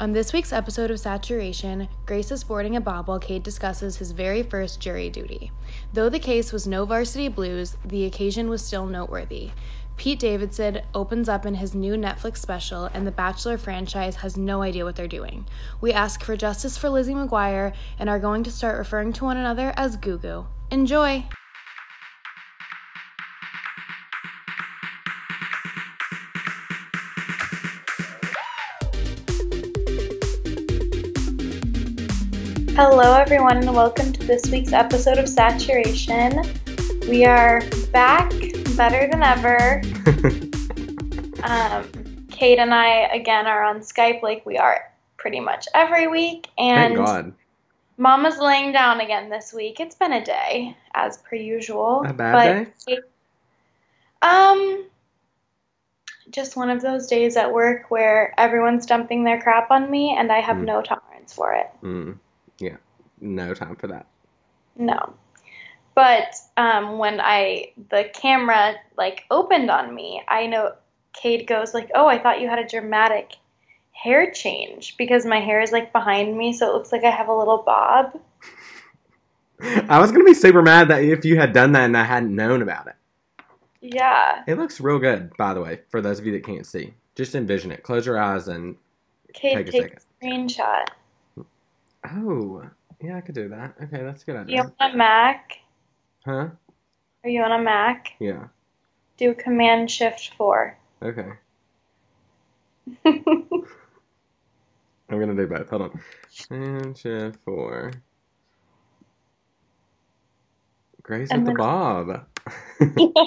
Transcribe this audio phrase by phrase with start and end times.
[0.00, 4.10] On this week's episode of Saturation, Grace is sporting a bob while Cade discusses his
[4.10, 5.52] very first jury duty.
[5.92, 9.52] Though the case was no varsity blues, the occasion was still noteworthy.
[9.96, 14.62] Pete Davidson opens up in his new Netflix special, and the Bachelor franchise has no
[14.62, 15.46] idea what they're doing.
[15.80, 19.36] We ask for justice for Lizzie McGuire and are going to start referring to one
[19.36, 20.48] another as Goo Goo.
[20.72, 21.24] Enjoy!
[32.76, 36.42] Hello, everyone, and welcome to this week's episode of Saturation.
[37.08, 38.30] We are back
[38.76, 39.80] better than ever.
[41.44, 46.48] um, Kate and I, again, are on Skype like we are pretty much every week.
[46.58, 47.32] And Thank God.
[47.96, 49.78] Mama's laying down again this week.
[49.78, 52.02] It's been a day, as per usual.
[52.06, 52.98] A bad day?
[54.22, 54.84] Um,
[56.30, 60.32] just one of those days at work where everyone's dumping their crap on me and
[60.32, 60.64] I have Mm.
[60.64, 61.70] no tolerance for it.
[61.82, 62.18] Mm.
[62.58, 62.76] Yeah.
[63.20, 64.06] No time for that.
[64.76, 65.14] No.
[65.94, 70.72] But um, when I the camera like opened on me, I know
[71.12, 73.36] Cade goes like, "Oh, I thought you had a dramatic
[73.92, 77.28] hair change because my hair is like behind me, so it looks like I have
[77.28, 78.20] a little bob."
[79.88, 82.34] I was gonna be super mad that if you had done that and I hadn't
[82.34, 82.96] known about it.
[83.80, 86.94] Yeah, It looks real good, by the way, for those of you that can't see.
[87.14, 87.82] Just envision it.
[87.82, 88.76] Close your eyes and
[89.34, 90.86] Cade Take a take a screenshot.
[92.12, 92.62] Oh,
[93.02, 93.74] yeah, I could do that.
[93.82, 94.56] Okay, that's a good idea.
[94.56, 95.52] You on a Mac?
[96.24, 96.48] Huh?
[97.22, 98.12] Are you on a Mac?
[98.20, 98.48] Yeah.
[99.16, 100.76] Do Command Shift Four.
[101.02, 101.28] Okay.
[105.08, 105.68] I'm gonna do both.
[105.70, 106.00] Hold on.
[106.50, 107.92] And shift four.
[111.02, 112.26] Grace And with the bob.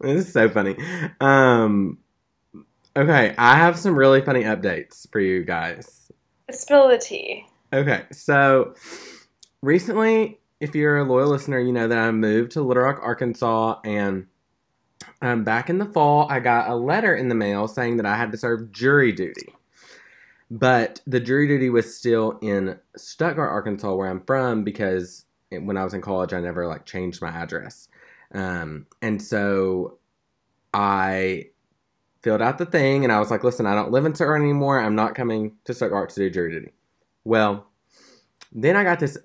[0.00, 0.76] this is so funny.
[1.20, 1.98] Um
[2.96, 6.10] okay, I have some really funny updates for you guys.
[6.50, 7.46] Spill the tea.
[7.72, 8.74] Okay, so
[9.62, 13.80] recently, if you're a loyal listener, you know that I moved to Little Rock, Arkansas,
[13.84, 14.26] and
[15.20, 18.16] um, back in the fall, I got a letter in the mail saying that I
[18.16, 19.52] had to serve jury duty.
[20.50, 25.84] But the jury duty was still in Stuttgart, Arkansas, where I'm from, because when I
[25.84, 27.88] was in college, I never like changed my address,
[28.32, 29.98] um, and so
[30.72, 31.50] I
[32.22, 34.80] filled out the thing, and I was like, "Listen, I don't live in Stuttgart anymore.
[34.80, 36.72] I'm not coming to Stuttgart to do jury duty."
[37.24, 37.66] Well,
[38.52, 39.18] then I got this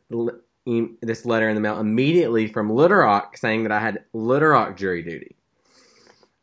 [1.02, 4.78] this letter in the mail immediately from Little Rock saying that I had Little Rock
[4.78, 5.36] jury duty.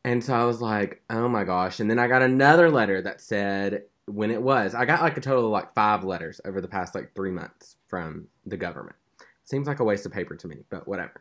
[0.04, 1.80] And so I was like, oh my gosh.
[1.80, 4.74] And then I got another letter that said when it was.
[4.74, 7.76] I got like a total of like five letters over the past like three months
[7.86, 8.96] from the government.
[9.44, 11.20] Seems like a waste of paper to me, but whatever.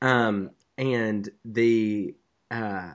[0.00, 2.14] Um, and the,
[2.50, 2.92] uh,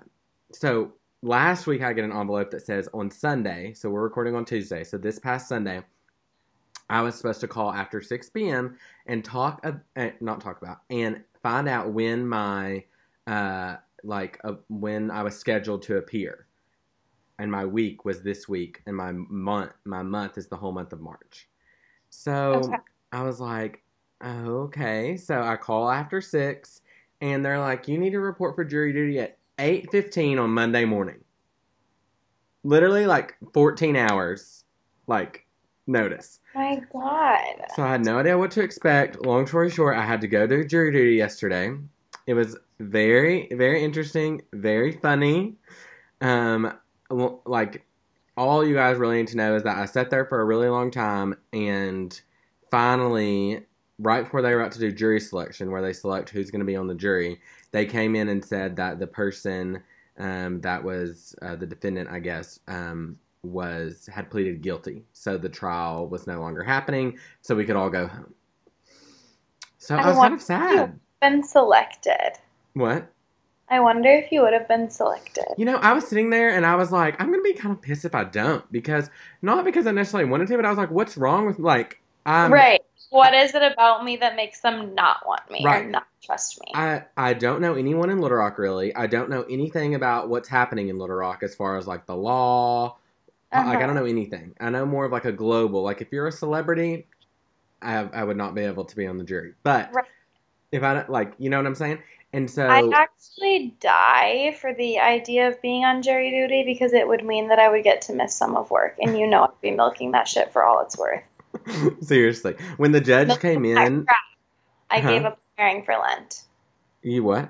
[0.52, 4.46] so last week I get an envelope that says on Sunday, so we're recording on
[4.46, 4.84] Tuesday.
[4.84, 5.82] So this past Sunday,
[6.90, 8.78] I was supposed to call after 6 p.m.
[9.06, 12.84] and talk, uh, not talk about, and find out when my,
[13.28, 16.48] uh, like, uh, when I was scheduled to appear.
[17.38, 20.92] And my week was this week, and my month, my month is the whole month
[20.92, 21.48] of March.
[22.10, 22.78] So Okay.
[23.14, 23.84] I was like,
[24.22, 25.16] oh, okay.
[25.16, 26.82] So I call after six,
[27.22, 31.24] and they're like, you need to report for jury duty at 8.15 on Monday morning.
[32.64, 34.64] Literally, like, 14 hours,
[35.08, 35.46] like,
[35.86, 36.40] notice.
[36.56, 37.66] My God.
[37.76, 39.24] So I had no idea what to expect.
[39.26, 41.76] Long story short, I had to go to jury duty yesterday.
[42.26, 45.56] It was very, very interesting, very funny.
[46.22, 46.74] Um,
[47.46, 47.86] like
[48.38, 50.70] all you guys really need to know is that I sat there for a really
[50.70, 52.20] long time, and
[52.72, 53.66] finally,
[54.00, 56.66] right before they were about to do jury selection, where they select who's going to
[56.66, 57.42] be on the jury,
[57.72, 59.82] they came in and said that the person
[60.18, 65.50] um, that was uh, the defendant, I guess, um, was had pleaded guilty, so the
[65.50, 68.34] trial was no longer happening, so we could all go home.
[69.78, 71.00] So I, I was kind of sad.
[71.22, 72.34] Been selected.
[72.74, 73.10] What?
[73.70, 75.46] I wonder if you would have been selected.
[75.58, 77.82] You know, I was sitting there and I was like, I'm gonna be kind of
[77.82, 79.10] pissed if I don't because
[79.42, 82.52] not because I necessarily wanted to, but I was like, what's wrong with like um,
[82.52, 82.82] right.
[83.10, 86.76] What is it about me that makes them not want me or not trust me?
[86.76, 88.96] I I don't know anyone in Little Rock really.
[88.96, 92.16] I don't know anything about what's happening in Little Rock as far as like the
[92.16, 92.98] law.
[93.56, 93.88] Like I Uh-huh.
[93.88, 94.56] don't know anything.
[94.60, 95.84] I know more of like a global.
[95.84, 97.08] Like if you're a celebrity,
[97.82, 99.54] I I would not be able to be on the jury.
[99.64, 100.06] But Right.
[100.72, 102.00] if I don't like, you know what I'm saying?
[102.34, 107.08] And so I actually die for the idea of being on jury duty because it
[107.08, 109.62] would mean that I would get to miss some of work, and you know I'd
[109.62, 111.24] be milking that shit for all it's worth.
[112.02, 114.06] seriously, when the judge came in.
[114.92, 115.10] I Uh-huh.
[115.10, 116.44] gave up swearing for Lent.
[117.04, 117.50] you what?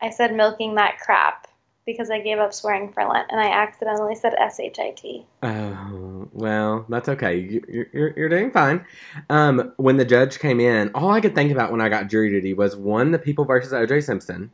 [0.00, 1.46] I said milking that crap.
[1.86, 5.24] because I gave up swearing for Lent and I accidentally said S H I T.
[5.42, 7.36] Oh, well, that's okay.
[7.38, 8.84] You- You're, you're, you're doing fine.
[9.30, 12.28] Um, when the judge came in, all I could think about when I got jury
[12.30, 14.00] duty was one, the people versus O.J.
[14.00, 14.50] Simpson,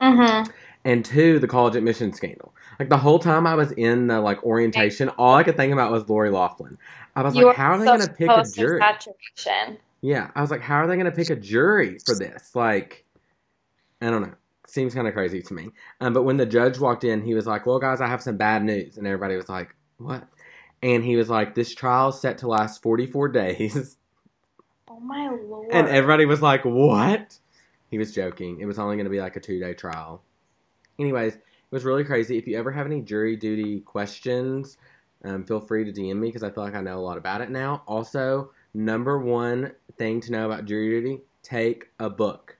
[0.00, 0.50] Mm-hmm.
[0.84, 2.54] And two, the college admission scandal.
[2.78, 5.92] Like the whole time I was in the like orientation, all I could think about
[5.92, 6.78] was Lori Loughlin.
[7.14, 8.80] I was You like, how are they going to pick a jury?
[8.80, 9.78] Saturation.
[10.00, 12.54] Yeah, I was like, how are they going to pick a jury for this?
[12.54, 13.04] Like,
[14.00, 14.32] I don't know.
[14.66, 15.68] Seems kind of crazy to me.
[16.00, 18.36] Um, but when the judge walked in, he was like, "Well, guys, I have some
[18.36, 20.28] bad news," and everybody was like, "What?"
[20.80, 23.96] And he was like, "This trial's set to last 44 days,"
[24.88, 25.68] Oh my lord.
[25.72, 27.36] and everybody was like, "What?"
[27.90, 28.60] He was joking.
[28.60, 30.22] It was only going to be like a two-day trial.
[31.00, 32.36] Anyways, it was really crazy.
[32.36, 34.76] If you ever have any jury duty questions,
[35.24, 37.40] um, feel free to DM me because I feel like I know a lot about
[37.40, 37.82] it now.
[37.86, 42.56] Also, number one thing to know about jury duty: take a book.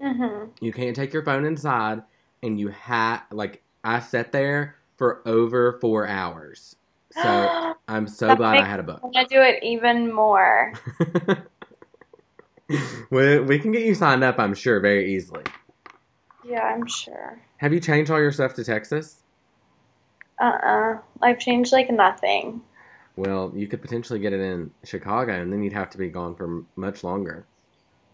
[0.00, 0.50] mm-hmm.
[0.64, 2.02] You can't take your phone inside,
[2.42, 6.76] and you have like I sat there for over four hours.
[7.10, 9.00] So I'm so That glad I had a book.
[9.02, 10.72] I want to do it even more.
[13.10, 15.42] we, we can get you signed up, I'm sure, very easily.
[16.44, 17.40] Yeah, I'm sure.
[17.58, 19.22] Have you changed all your stuff to Texas?
[20.40, 20.98] Uh-uh.
[21.22, 22.62] I've changed like nothing.
[23.16, 26.34] Well, you could potentially get it in Chicago, and then you'd have to be gone
[26.34, 27.44] for m- much longer.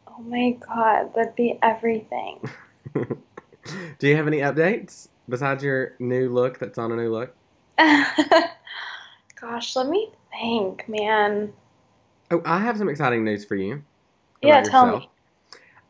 [0.08, 2.40] Oh my god, that'd be everything.
[2.94, 7.34] Do you have any updates besides your new look that's on a new look?
[9.40, 11.52] Gosh, let me think, man.
[12.30, 13.82] Oh, I have some exciting news for you.
[14.42, 15.02] Yeah, tell yourself.
[15.02, 15.10] me.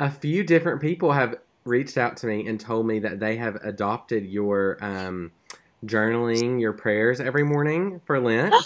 [0.00, 1.36] A few different people have
[1.66, 5.32] reached out to me and told me that they have adopted your um,
[5.84, 8.54] journaling, your prayers every morning for Lent.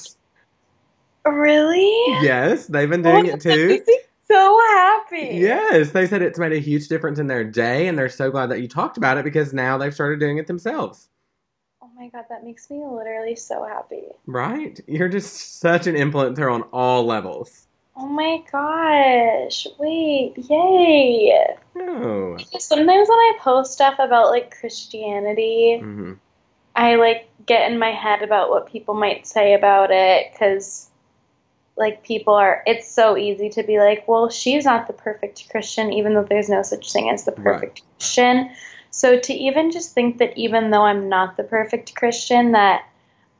[1.26, 2.24] Really?
[2.24, 3.78] yes, they've been doing it too.
[4.26, 5.30] so happy.
[5.34, 8.46] Yes, they said it's made a huge difference in their day, and they're so glad
[8.46, 11.08] that you talked about it because now they've started doing it themselves.
[11.82, 14.04] Oh my god, that makes me literally so happy.
[14.26, 14.80] Right?
[14.86, 17.66] You're just such an influencer on all levels.
[17.96, 19.66] Oh my gosh.
[19.78, 21.56] Wait, yay.
[21.76, 22.36] Oh.
[22.58, 26.12] Sometimes when I post stuff about like Christianity, hmm
[26.74, 30.88] I like get in my head about what people might say about it because
[31.76, 35.92] like people are it's so easy to be like well she's not the perfect christian
[35.92, 37.42] even though there's no such thing as the Right.
[37.44, 38.50] perfect christian
[38.90, 42.84] so to even just think that even though i'm not the perfect christian that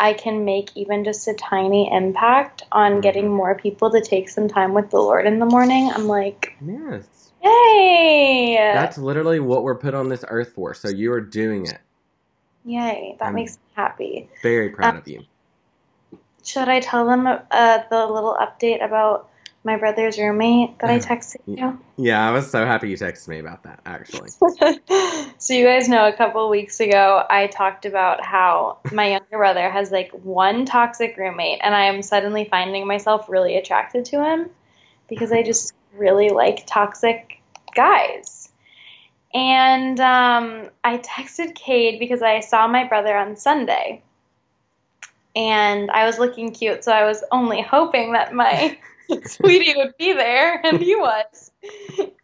[0.01, 3.03] i can make even just a tiny impact on Mhm.
[3.03, 6.57] getting more people to take some time with the lord in the morning i'm like
[6.67, 7.33] Yes.
[7.45, 10.75] yay That's literally what we're put on this earth for.
[10.75, 11.79] So you are doing it.
[12.65, 15.23] yay that I'm- makes me happy Very proud Um, of you.
[16.45, 19.30] Should I tell them uh, the little update about
[19.63, 21.79] my brother's roommate that I texted you?
[21.97, 24.31] Yeah, I was so happy you texted me about that, actually.
[25.39, 29.71] so you guys know a couple weeks ago I talked about how my younger brother
[29.71, 34.51] has like one toxic roommate and I am suddenly finding myself really attracted to him
[35.09, 37.41] because I just really like toxic
[37.75, 38.51] guys.
[39.35, 44.03] And um, I texted Cade because I saw my brother on Sunday.
[45.37, 48.77] And I was looking cute, so I was only hoping that my
[49.27, 51.51] sweetie would be there, and he was.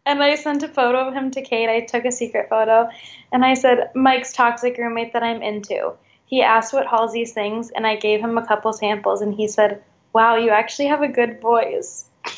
[0.05, 1.69] And I sent a photo of him to Kate.
[1.69, 2.89] I took a secret photo,
[3.31, 5.93] and I said, Mike's toxic roommate that I'm into.
[6.25, 9.83] He asked what Halsey sings, and I gave him a couple samples, and he said,
[10.13, 12.05] Wow, you actually have a good voice.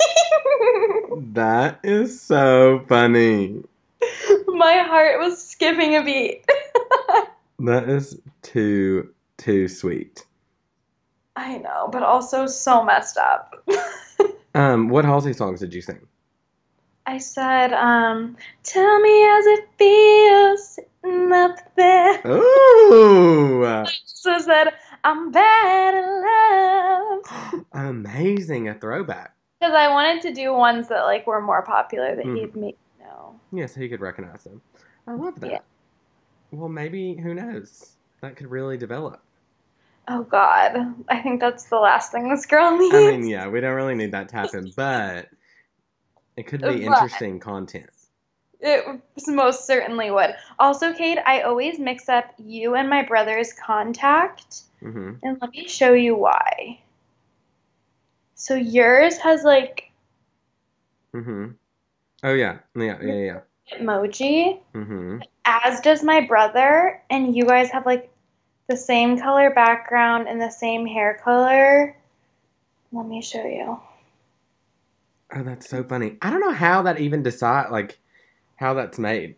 [1.34, 3.64] That is so funny.
[4.48, 6.46] My heart was skipping a beat.
[7.60, 10.26] That is too, too sweet.
[11.36, 13.68] I know, but also so messed up.
[14.60, 16.06] Um, what Halsey songs did you sing?
[17.06, 22.22] I said, um, tell me as it feels sitting up there.
[22.28, 23.86] Ooh!
[24.06, 24.68] So I said,
[25.06, 27.66] I'm bad at love.
[27.72, 29.34] Amazing, a throwback.
[29.62, 32.38] Because I wanted to do ones that like were more popular that Mhm.
[32.38, 33.40] he'd make know.
[33.54, 34.62] Yeah, so he could recognize them.
[35.08, 35.52] I love that.
[35.52, 35.60] Yeah.
[36.52, 37.96] Well, maybe, who knows?
[38.22, 39.22] That could really develop.
[40.12, 42.96] Oh God, I think that's the last thing this girl needs.
[42.96, 45.30] I mean, yeah, we don't really need that to happen, but
[46.36, 47.90] it could be interesting content.
[48.60, 48.86] It
[49.28, 50.36] most certainly would.
[50.58, 55.68] Also, Kate, I always mix up you and my brother's contact, hmm and let me
[55.68, 56.80] show you why.
[58.34, 59.92] So yours has like
[61.14, 61.48] hmm
[62.24, 62.60] Oh, yeah.
[62.76, 63.40] Yeah, yeah, yeah.
[63.80, 68.09] emoji, hmm as does my brother, and you guys have like
[68.70, 71.98] the same color background and the same hair color.
[72.94, 73.80] Let me show you.
[75.36, 76.18] Oh, that's so funny.
[76.22, 78.00] I don't know how that even decide, like,
[78.56, 79.36] how that's made.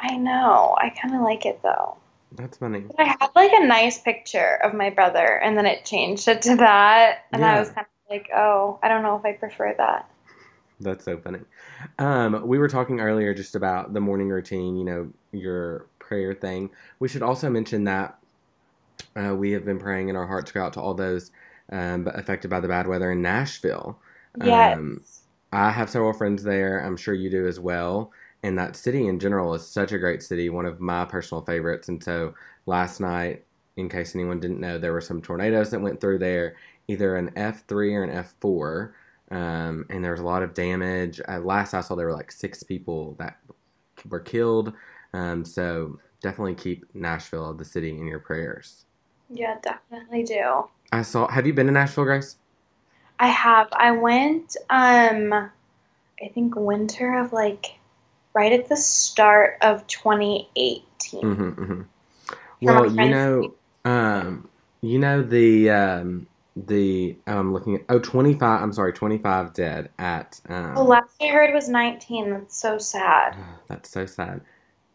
[0.00, 0.76] I know.
[0.80, 1.96] I kind of like it though.
[2.32, 2.84] That's funny.
[2.98, 6.56] I had like a nice picture of my brother, and then it changed it to
[6.56, 10.10] that, and I was kind of like, oh, I don't know if I prefer that.
[10.80, 11.40] That's so funny.
[11.98, 16.70] Um, we were talking earlier just about the morning routine, you know, your prayer thing.
[16.98, 18.18] We should also mention that
[19.16, 21.30] uh, we have been praying in our hearts go out to all those
[21.72, 23.98] um, affected by the bad weather in Nashville.
[24.42, 24.76] Yes.
[24.76, 25.02] Um,
[25.52, 26.84] I have several friends there.
[26.84, 28.10] I'm sure you do as well.
[28.42, 31.88] And that city in general is such a great city, one of my personal favorites.
[31.88, 32.34] And so
[32.66, 33.44] last night,
[33.76, 36.56] in case anyone didn't know, there were some tornadoes that went through there,
[36.88, 38.92] either an F3 or an F4.
[39.30, 41.20] Um, and there was a lot of damage.
[41.26, 43.38] Uh, last I saw, there were like six people that
[44.08, 44.72] were killed.
[45.14, 48.86] Um, so definitely keep Nashville, the city, in your prayers.
[49.28, 50.64] yeah, definitely do.
[50.90, 51.28] I saw.
[51.28, 52.36] Have you been to Nashville, Grace?
[53.20, 53.68] I have.
[53.72, 57.78] I went, um, I think winter of like
[58.32, 61.20] right at the start of 2018.
[61.20, 61.82] hmm hmm
[62.62, 63.54] Well, you know,
[63.84, 64.48] um,
[64.80, 66.26] you know the um,
[66.56, 71.26] the I'm looking at oh 25 I'm sorry 25 dead at um, The last I
[71.26, 72.30] heard was 19.
[72.30, 73.36] That's so sad.
[73.68, 74.40] that's so sad.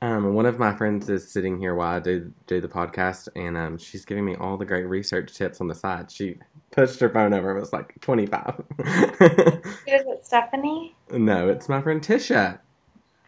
[0.01, 3.57] Um, one of my friends is sitting here while I do do the podcast, and
[3.57, 6.09] um, she's giving me all the great research tips on the side.
[6.09, 6.37] She
[6.71, 8.63] pushed her phone over and was like 25.
[8.79, 10.95] Is it Stephanie?
[11.11, 12.59] no, it's my friend Tisha.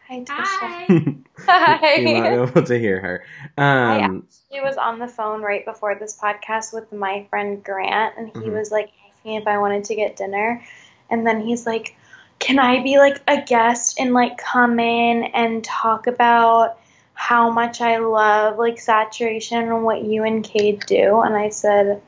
[0.08, 1.24] Hi, Tisha.
[1.46, 1.96] Hi.
[1.96, 3.24] you might be able to hear her.
[3.62, 8.28] Um, She was on the phone right before this podcast with my friend Grant, and
[8.28, 8.58] he Mhm.
[8.58, 10.62] was like asking if I wanted to get dinner.
[11.10, 11.96] And then he's like,
[12.42, 16.76] Can I be like a guest and like come in and talk about
[17.14, 21.20] how much I love like saturation and what you and Cade do?
[21.20, 22.02] And I said,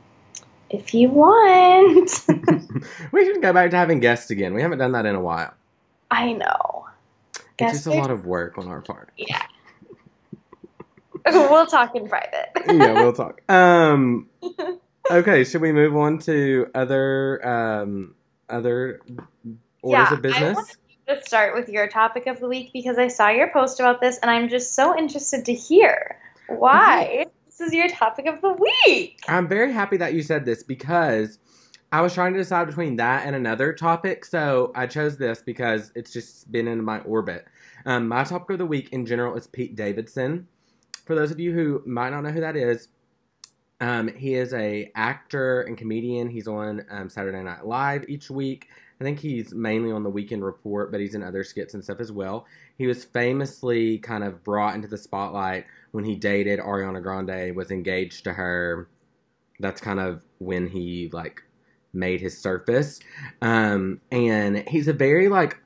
[0.71, 2.11] If you want.
[3.13, 4.55] we should go back to having guests again.
[4.55, 5.55] We haven't done that in a while.
[6.11, 6.87] I know.
[7.61, 9.13] It's just a lot of work on our part.
[9.17, 9.41] Yeah.
[11.27, 12.51] we'll talk in private.
[12.67, 13.41] yeah, we'll talk.
[13.49, 14.29] Um,
[15.09, 18.17] okay, should we move on to other um,
[18.49, 19.01] other
[19.85, 20.77] orders Yeah, of I business?
[21.07, 24.19] Let's start with your topic of the week because I saw your post about this
[24.19, 29.21] and I'm just so interested to hear why this is your topic of the week.
[29.29, 31.39] I'm very happy that you said this because
[31.93, 35.93] I was trying to decide between that and another topic, so I chose this because
[35.95, 37.47] it's just been in my orbit.
[37.87, 40.49] Um, my topic of the week in general is Pete Davidson.
[41.05, 42.89] For those of you who might not know who that is,
[43.81, 46.31] um, he is a actor and comedian.
[46.31, 48.69] He's on um, Saturday Night Live each week.
[49.05, 52.01] I think he's mainly on the Weekend Report, but he's in other skits and stuff
[52.01, 52.47] as well.
[52.79, 57.71] He was famously kind of brought into the spotlight when he dated Ariana Grande, was
[57.71, 58.89] engaged to her.
[59.61, 61.43] That's kind of when he like
[61.93, 62.99] made his surface.
[63.43, 65.59] Um, and he's a very like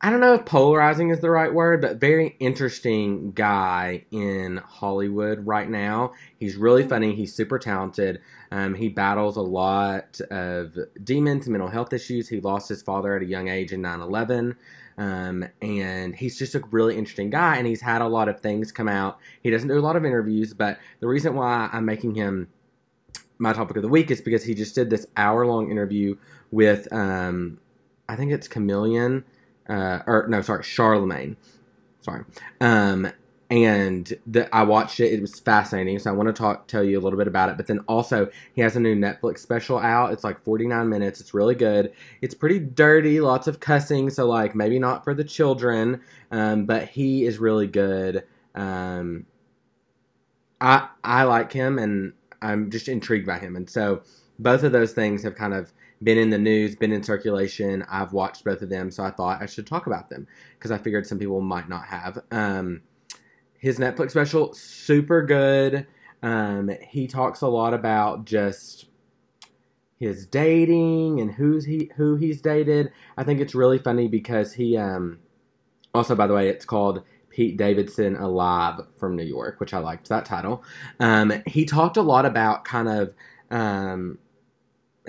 [0.00, 5.46] I don't know if polarizing is the right word, but very interesting guy in Hollywood
[5.46, 6.14] right now.
[6.40, 7.14] He's really funny.
[7.14, 8.20] He's super talented.
[8.52, 12.28] Um, he battles a lot of demons, mental health issues.
[12.28, 14.54] He lost his father at a young age in 9 11.
[14.98, 17.56] Um, and he's just a really interesting guy.
[17.56, 19.18] And he's had a lot of things come out.
[19.42, 22.48] He doesn't do a lot of interviews, but the reason why I'm making him
[23.38, 26.16] my topic of the week is because he just did this hour long interview
[26.50, 27.58] with, um,
[28.06, 29.24] I think it's Chameleon
[29.68, 31.36] uh, or no, sorry, Charlemagne.
[32.02, 32.24] Sorry.
[32.60, 33.10] Um,
[33.52, 35.12] and the, I watched it.
[35.12, 35.98] It was fascinating.
[35.98, 37.58] So I want to talk, tell you a little bit about it.
[37.58, 40.10] But then also, he has a new Netflix special out.
[40.10, 41.20] It's like 49 minutes.
[41.20, 41.92] It's really good.
[42.22, 44.08] It's pretty dirty, lots of cussing.
[44.08, 48.24] So like maybe not for the children, um, but he is really good.
[48.54, 49.26] Um,
[50.58, 53.54] I I like him, and I'm just intrigued by him.
[53.56, 54.00] And so
[54.38, 57.84] both of those things have kind of been in the news, been in circulation.
[57.90, 60.78] I've watched both of them, so I thought I should talk about them because I
[60.78, 62.18] figured some people might not have.
[62.30, 62.80] Um,
[63.62, 65.86] his Netflix special, super good.
[66.20, 68.86] Um, he talks a lot about just
[70.00, 72.90] his dating and who's he who he's dated.
[73.16, 75.20] I think it's really funny because he um,
[75.94, 80.08] also, by the way, it's called Pete Davidson Alive from New York, which I liked
[80.08, 80.64] that title.
[80.98, 83.14] Um, he talked a lot about kind of
[83.52, 84.18] um,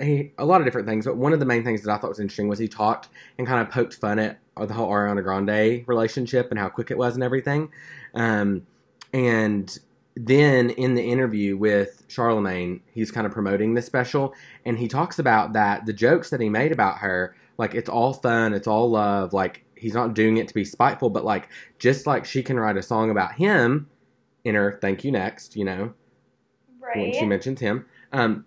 [0.00, 2.10] he, a lot of different things, but one of the main things that I thought
[2.10, 5.82] was interesting was he talked and kind of poked fun at the whole Ariana Grande
[5.88, 7.70] relationship and how quick it was and everything.
[8.14, 8.66] Um,
[9.12, 9.76] and
[10.16, 15.18] then in the interview with Charlemagne, he's kind of promoting this special, and he talks
[15.18, 18.90] about that the jokes that he made about her, like it's all fun, it's all
[18.90, 22.58] love, like he's not doing it to be spiteful, but like just like she can
[22.58, 23.88] write a song about him
[24.44, 25.92] in her "Thank You Next," you know,
[26.94, 27.86] when she mentions him.
[28.12, 28.44] Um,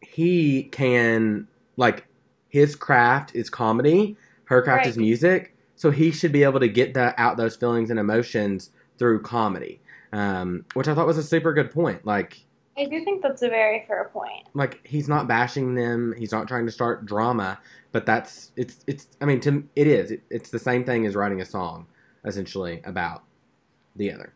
[0.00, 2.06] he can like
[2.48, 4.88] his craft is comedy, her craft Right.
[4.90, 8.70] is music, so he should be able to get that out those feelings and emotions
[8.98, 9.80] through comedy.
[10.12, 12.06] um, which I thought was a super good point.
[12.06, 12.40] Like,
[12.78, 14.46] I do think that's a very fair point.
[14.54, 16.14] like he's not bashing them.
[16.16, 17.58] He's not trying to start drama.
[17.92, 19.08] But that's it's it's.
[19.20, 20.10] I mean, to it is.
[20.10, 21.86] It, it's the same thing as writing a song,
[22.24, 23.22] essentially about
[23.96, 24.32] the other.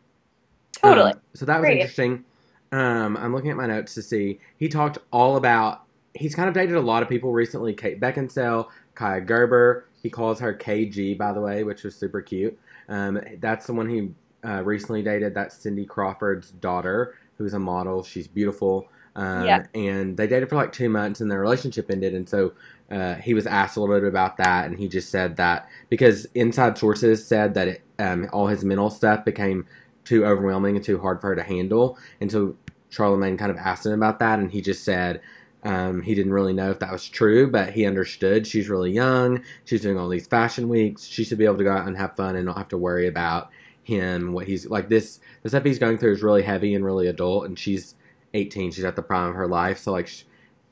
[0.73, 1.11] Totally.
[1.13, 1.77] Um, so that was Great.
[1.77, 2.25] interesting.
[2.71, 4.39] Um, I'm looking at my notes to see.
[4.57, 5.83] He talked all about.
[6.15, 7.73] He's kind of dated a lot of people recently.
[7.73, 9.85] Kate Beckinsale, Kaia Gerber.
[10.01, 12.57] He calls her KG, by the way, which was super cute.
[12.89, 14.09] Um, that's the one he
[14.45, 15.33] uh, recently dated.
[15.33, 18.03] That's Cindy Crawford's daughter, who's a model.
[18.03, 18.87] She's beautiful.
[19.15, 19.65] Um, Yeah.
[19.75, 22.13] And they dated for like two months, and their relationship ended.
[22.13, 22.53] And so
[22.89, 26.25] uh, he was asked a little bit about that, and he just said that because
[26.35, 29.65] inside sources said that it, um, all his mental stuff became
[30.03, 31.97] too overwhelming and too hard for her to handle.
[32.19, 32.55] And so
[32.89, 35.21] Charlemagne kind of asked him about that, and he just said
[35.63, 38.47] um, he didn't really know if that was true, but he understood.
[38.47, 39.43] She's really young.
[39.65, 41.03] She's doing all these fashion weeks.
[41.03, 43.07] She should be able to go out and have fun and not have to worry
[43.07, 43.51] about
[43.83, 44.33] him.
[44.33, 45.19] What he's like this.
[45.43, 47.95] The stuff he's going through is really heavy and really adult, and she's
[48.33, 48.71] 18.
[48.71, 50.09] She's at the prime of her life, so like.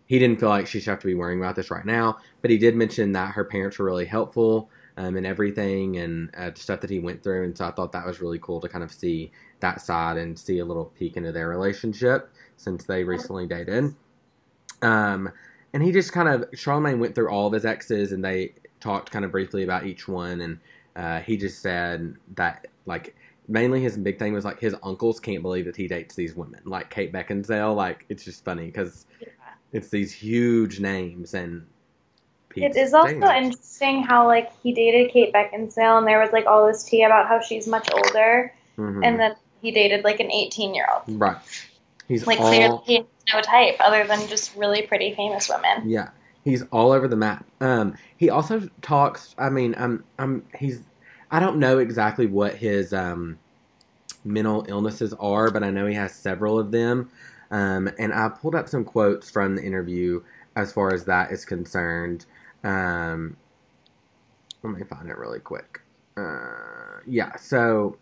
[0.05, 2.49] he didn't feel like she should have to be worrying about this right now, but
[2.49, 6.81] he did mention that her parents were really helpful um, and everything and uh, stuff
[6.81, 7.43] that he went through.
[7.45, 10.37] And so I thought that was really cool to kind of see that side and
[10.37, 13.95] see a little peek into their relationship since they recently dated.
[14.81, 15.31] Um,
[15.73, 19.11] and he just kind of, Charlemagne went through all of his exes and they talked
[19.11, 20.41] kind of briefly about each one.
[20.41, 20.59] And
[20.95, 23.15] uh, he just said that, like,
[23.47, 26.59] mainly his big thing was like his uncles can't believe that he dates these women,
[26.65, 27.73] like Kate Beckinsale.
[27.75, 29.05] Like, it's just funny because
[29.71, 31.65] it's these huge names and
[32.55, 36.67] It is also interesting how like he dated Kate Beckinsale and there was like all
[36.67, 39.05] this tea about how she's much older Mhm.
[39.05, 41.03] and then he dated like an 18 year old.
[41.21, 41.37] right.
[42.07, 45.87] He's Like all, clearly he has no type other than just really pretty famous women.
[45.87, 46.09] Yeah,
[46.43, 47.45] he's all over the map.
[47.61, 49.35] Um, he also talks.
[49.37, 50.81] I mean, um, um, he's.
[51.31, 53.37] I don't know exactly what his um,
[54.23, 57.09] mental illnesses are, but I know he has several of them.
[57.51, 60.21] Um, and I pulled up some quotes from the interview
[60.55, 62.25] as far as that is concerned.
[62.63, 63.37] Um,
[64.63, 65.81] let me find it really quick.
[66.17, 67.97] Uh, yeah, so,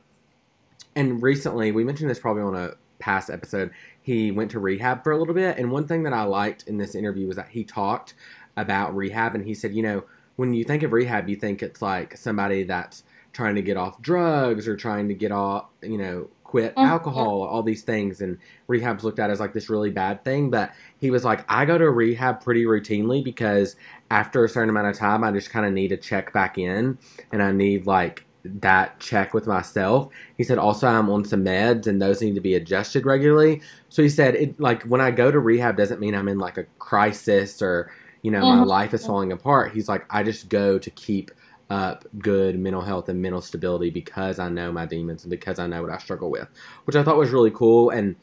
[0.96, 5.12] and recently, we mentioned this probably on a past episode, he went to rehab for
[5.12, 5.58] a little bit.
[5.58, 8.16] And one thing that I liked in this interview was that he talked
[8.56, 10.04] about rehab and he said, you know,
[10.36, 13.04] when you think of rehab, you think it's like somebody that's
[13.38, 16.88] trying to get off drugs or trying to get off, you know, quit Mhm.
[16.88, 18.20] alcohol, all these things.
[18.20, 20.50] And rehab's looked at as like this really bad thing.
[20.50, 23.76] But he was like, I go to rehab pretty routinely because
[24.10, 26.98] after a certain amount of time, I just kind of need to check back in
[27.32, 30.10] and I need like that check with myself.
[30.36, 33.62] He said also I'm on some meds and those need to be adjusted regularly.
[33.90, 36.58] So he said it like when I go to rehab doesn't mean I'm in like
[36.58, 37.92] a crisis or
[38.24, 38.66] you know my Mhm.
[38.66, 39.74] life is falling apart.
[39.74, 41.30] He's like I just go to keep
[41.70, 45.68] up good mental health and mental stability because I know my demons and because I
[45.68, 46.48] know what I struggle with,
[46.86, 48.16] which I thought was really cool and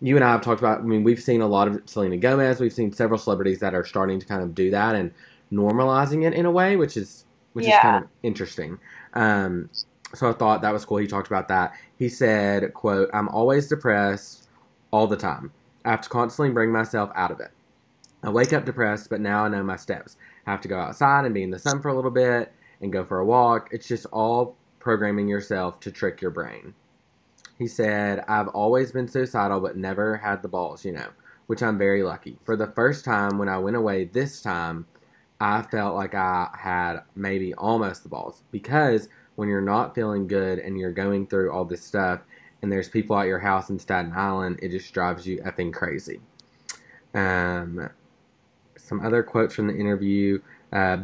[0.00, 2.60] you and I have talked about I mean we've seen a lot of Selena Gomez,
[2.60, 5.12] we've seen several celebrities that are starting to kind of do that and
[5.52, 8.78] normalizing it in a way which is which is kind of interesting.
[9.14, 9.68] Um,
[10.14, 10.98] so I thought that was cool.
[10.98, 11.74] He talked about that.
[11.98, 14.48] He said, "quote I'm always depressed
[14.90, 15.52] all the time.
[15.84, 17.50] I have to constantly bring myself out of it.
[18.22, 20.16] I wake up depressed, but now I know my steps.
[20.46, 22.92] I have to go outside and be in the sun for a little bit and
[22.92, 23.68] go for a walk.
[23.72, 26.74] It's just all programming yourself to trick your brain."
[27.58, 31.08] He said, "I've always been suicidal, but never had the balls, you know."
[31.46, 32.38] Which I'm very lucky.
[32.44, 34.86] For the first time when I went away this time,
[35.40, 40.60] I felt like I had maybe almost the balls because when you're not feeling good
[40.60, 42.20] and you're going through all this stuff
[42.62, 46.20] and there's people at your house in Staten Island, it just drives you effing crazy.
[47.12, 47.90] Um,
[48.76, 50.40] some other quotes from the interview.
[50.72, 50.98] Uh,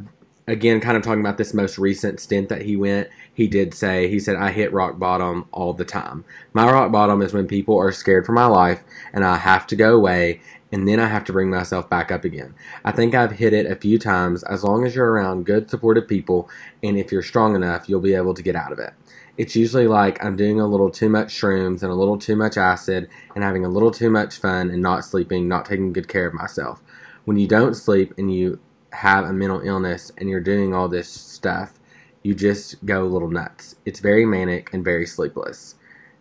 [0.48, 4.08] again, kind of talking about this most recent stint that he went, he did say,
[4.08, 6.24] he said, I hit rock bottom all the time.
[6.54, 8.82] My rock bottom is when people are scared for my life
[9.12, 10.40] and I have to go away
[10.72, 12.54] and then I have to bring myself back up again.
[12.84, 14.42] I think I've hit it a few times.
[14.44, 16.48] As long as you're around good, supportive people,
[16.82, 18.92] and if you're strong enough, you'll be able to get out of it.
[19.36, 22.56] It's usually like I'm doing a little too much shrooms and a little too much
[22.56, 26.26] acid and having a little too much fun and not sleeping, not taking good care
[26.26, 26.82] of myself.
[27.24, 28.58] When you don't sleep and you
[28.98, 31.78] have a mental illness and you're doing all this stuff,
[32.22, 33.76] you just go a little nuts.
[33.84, 35.76] It's very manic and very sleepless.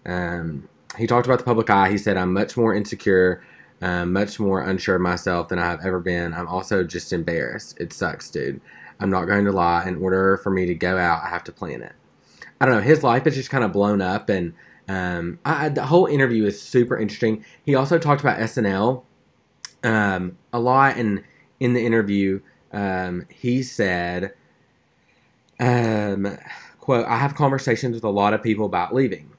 [0.06, 1.90] Um, he talked about the public eye.
[1.90, 3.42] He said, I'm much more insecure
[3.82, 6.34] um, much more unsure of myself than I've ever been.
[6.34, 7.78] I'm also just embarrassed.
[7.80, 8.62] It sucks, dude.
[9.00, 9.88] I'm not going to lie.
[9.88, 11.94] In order for me to go out, I have to plan it.
[12.60, 12.82] I don't know.
[12.82, 14.54] His life is just kind of blown up, and
[14.88, 17.46] um, I, the whole interview is super interesting.
[17.63, 19.04] He also talked about SNL
[19.84, 21.24] um, a lot, and
[21.60, 24.34] in the interview, um, he said,
[25.60, 26.38] um,
[26.80, 29.32] "quote I have conversations with a lot of people about leaving."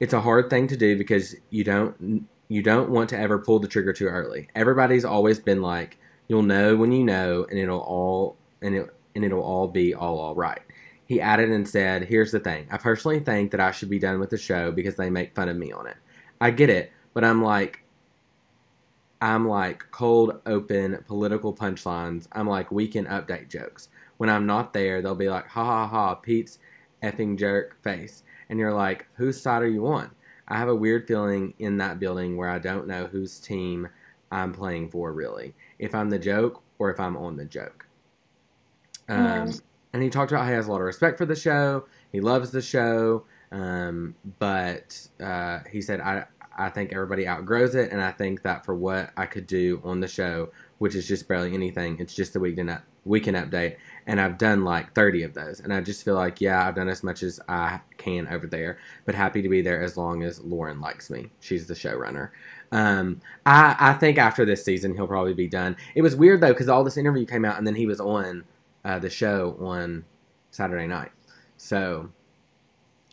[0.00, 3.58] It's a hard thing to do because you don't you don't want to ever pull
[3.58, 4.48] the trigger too early.
[4.54, 9.24] Everybody's always been like, you'll know when you know, and it'll all and it and
[9.24, 10.60] it'll all be all all right.
[11.06, 12.66] He added and said, "Here's the thing.
[12.70, 15.48] I personally think that I should be done with the show because they make fun
[15.48, 15.96] of me on it.
[16.40, 17.82] I get it, but I'm like."
[19.20, 22.28] I'm like cold, open, political punchlines.
[22.32, 23.88] I'm like weekend update jokes.
[24.18, 26.58] When I'm not there, they'll be like, ha ha ha, Pete's
[27.02, 28.22] effing jerk face.
[28.48, 30.10] And you're like, whose side are you on?
[30.48, 33.88] I have a weird feeling in that building where I don't know whose team
[34.30, 35.54] I'm playing for, really.
[35.78, 37.86] If I'm the joke or if I'm on the joke.
[39.08, 39.52] Um.
[39.94, 41.86] And he talked about how he has a lot of respect for the show.
[42.12, 43.24] He loves the show.
[43.50, 46.24] Um, but uh, he said, I,
[46.58, 47.92] I think everybody outgrows it.
[47.92, 51.28] And I think that for what I could do on the show, which is just
[51.28, 53.76] barely anything, it's just a weekend, up, weekend update.
[54.06, 55.60] And I've done like 30 of those.
[55.60, 58.78] And I just feel like, yeah, I've done as much as I can over there,
[59.04, 61.30] but happy to be there as long as Lauren likes me.
[61.40, 62.30] She's the showrunner.
[62.72, 65.76] Um, I, I think after this season, he'll probably be done.
[65.94, 68.44] It was weird though, because all this interview came out and then he was on
[68.84, 70.04] uh, the show on
[70.50, 71.12] Saturday night.
[71.56, 72.10] So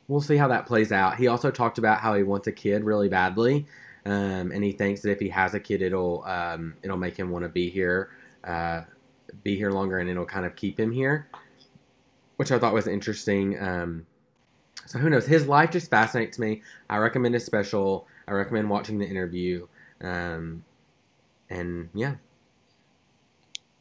[0.08, 1.18] we'll see how that plays out.
[1.18, 3.66] He also talked about how he wants a kid really badly.
[4.06, 7.32] Um, and he thinks that if he has a kid, it'll um, it'll make him
[7.32, 8.12] want to be here,
[8.44, 8.82] uh,
[9.44, 11.28] be here longer, and it'll kind of keep him here,
[12.38, 13.60] which I thought was interesting.
[13.60, 14.06] Um,
[14.86, 15.26] so who knows?
[15.26, 16.62] His life just fascinates me.
[16.90, 18.08] I recommend his special.
[18.28, 19.68] I recommend watching the interview.
[20.02, 20.64] Um,
[21.50, 22.16] and yeah,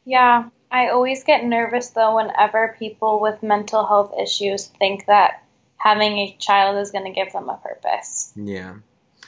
[0.05, 5.43] Yeah, I always get nervous though whenever people with mental health issues think that
[5.85, 8.33] having a child is going to give them a purpose.
[8.35, 8.73] yeah.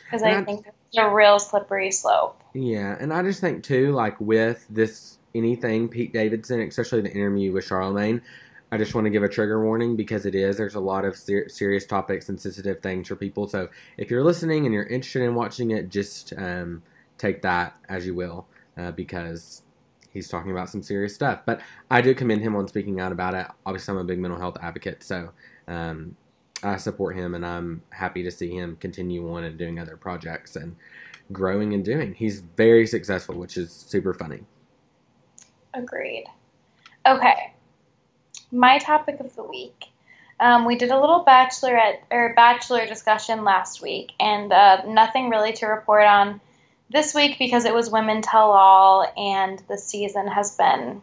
[0.04, 2.42] Because I I- think it's a real slippery slope.
[2.54, 7.52] Yeah, and I just think too, like with this anything Pete Davidson, especially the interview
[7.52, 8.22] with Charlemagne,
[8.72, 11.16] I just want to give a trigger warning because it is there's a lot of
[11.16, 13.48] ser- serious topics and sensitive things for people.
[13.48, 16.82] So if you're listening and you're interested in watching it, just um,
[17.20, 19.62] take that as you will, uh, because
[20.12, 21.42] he's talking about some serious stuff.
[21.46, 23.46] But I do commend him on speaking out about it.
[23.66, 25.30] Obviously, I'm a big mental health advocate, so
[25.68, 26.16] um,
[26.64, 30.56] I support him, and I'm happy to see him continue on and doing other projects
[30.56, 30.76] and
[31.32, 32.14] growing and doing.
[32.14, 34.44] He's very successful, which is super funny.
[35.74, 36.26] Agreed.
[37.06, 37.54] Okay.
[38.52, 39.86] My topic of the week.
[40.40, 45.54] Um, we did a little bachelorette or bachelor discussion last week, and uh, nothing really
[45.54, 46.40] to report on
[46.90, 51.02] this week because it was Women Tell All, and the season has been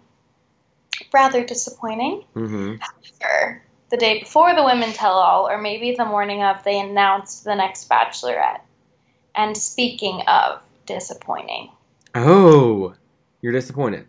[1.13, 2.25] rather disappointing.
[2.35, 2.75] hmm
[3.21, 3.63] Sure.
[3.95, 7.55] The day before the Women Tell All, or maybe the morning of, they announced the
[7.55, 8.59] next bachelorette.
[9.37, 11.71] And speaking of disappointing,
[12.13, 12.97] Oh,
[13.41, 14.09] you're disappointed.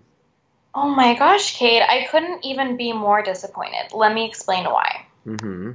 [0.74, 3.94] Oh my gosh, Kate, I couldn't even be more disappointed.
[3.94, 5.06] Let me explain why.
[5.28, 5.74] Mm-hmm.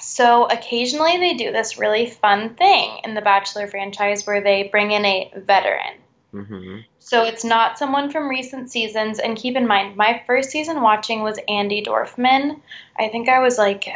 [0.00, 4.92] So, occasionally they do this really fun thing in the Bachelor franchise where they bring
[4.92, 5.98] in a veteran.
[6.32, 9.18] Hmm So, it's not someone from recent seasons.
[9.18, 12.60] And keep in mind, my first season watching was Andi Dorfman.
[12.98, 13.88] I think I was like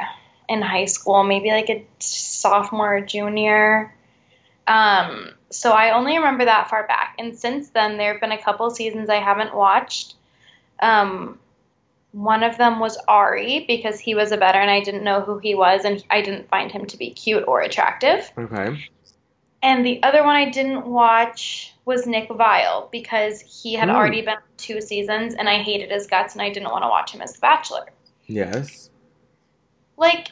[0.49, 3.95] in high school, maybe like a sophomore or junior.
[4.67, 7.17] Um, so I only remember that far back.
[7.19, 10.15] And since then, there have been a couple seasons I haven't watched.
[10.81, 11.39] Um,
[12.13, 14.69] one of them was Arie because he was a veteran.
[14.69, 17.61] I didn't know who he was, and I didn't find him to be cute or
[17.61, 18.31] attractive.
[18.37, 18.85] Okay.
[19.63, 23.95] And the other one I didn't watch was Nick Viall because he had Hmm.
[23.95, 27.13] already been two seasons, and I hated his guts, and I didn't want to watch
[27.13, 27.87] him as The Bachelor.
[28.27, 28.91] Yes.
[29.97, 30.29] Like,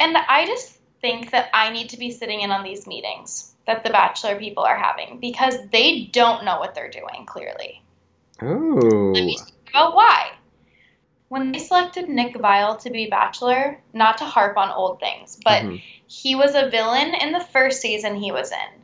[0.00, 3.84] and I just think that I need to be sitting in on these meetings that
[3.84, 7.82] the Bachelor people are having because they don't know what they're doing, clearly.
[8.40, 9.12] Oh.
[9.14, 10.32] Let me speak about why.
[11.28, 15.62] When they selected Nick Viall to be Bachelor, not to harp on old things, but
[15.62, 15.82] Mhm.
[16.12, 18.82] He was a villain in the first season he was in.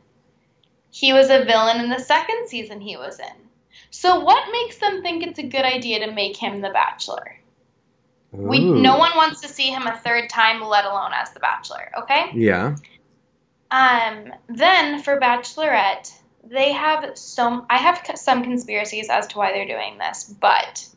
[0.89, 3.49] He was a villain in the second season he was in.
[3.91, 7.35] So what makes them think it's a good idea to make him the Bachelor?
[8.31, 11.91] We no one wants to see him a third time, let alone as the Bachelor.
[11.99, 12.31] Okay.
[12.33, 12.75] Yeah.
[13.69, 14.33] Um.
[14.47, 16.11] Then for Bachelorette,
[16.43, 17.67] they have some.
[17.69, 20.87] I have some conspiracies as to why they're doing this, but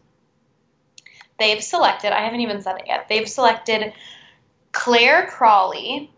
[1.39, 2.13] they've selected.
[2.13, 3.09] I haven't even said it yet.
[3.09, 3.93] They've selected
[4.73, 6.11] Clare Crawley,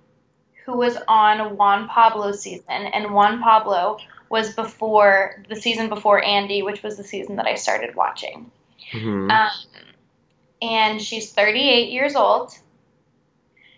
[0.64, 3.98] who was on Juan Pablo's season, and Juan Pablo
[4.30, 8.50] was before the season before Andy, which was the season that I started watching.
[8.90, 9.50] hmm Um,
[10.62, 12.52] and she's 38 years old.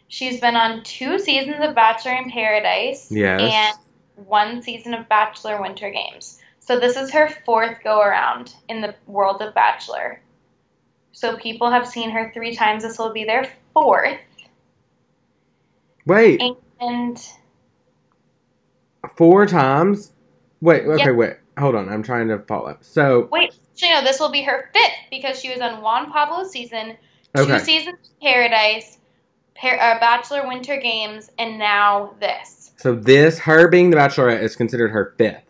[0.09, 3.41] She's been on two seasons of Bachelor in Paradise Yes.
[4.17, 6.41] and one season of Bachelor Winter Games.
[6.61, 10.21] So this is her fourth go around in the world of Bachelor.
[11.13, 12.83] So people have seen her three times.
[12.85, 14.19] This will be their fourth.
[16.07, 16.41] Wait.
[16.41, 17.19] And- And
[19.17, 20.13] Four times.
[20.61, 21.11] Wait, okay, Yeah.
[21.13, 21.35] wait.
[21.59, 21.89] Hold on.
[21.89, 22.71] I'm trying to follow.
[22.71, 22.85] Up.
[22.85, 26.51] So, wait, actually, no, this will be her fifth because she was on Juan Pablo's
[26.51, 26.97] season,
[27.35, 27.59] two okay.
[27.59, 28.99] seasons of Paradise,
[29.55, 32.73] par- uh, Bachelor Winter Games, and now this.
[32.77, 35.45] So this, her being the Bachelorette, is considered her fifth.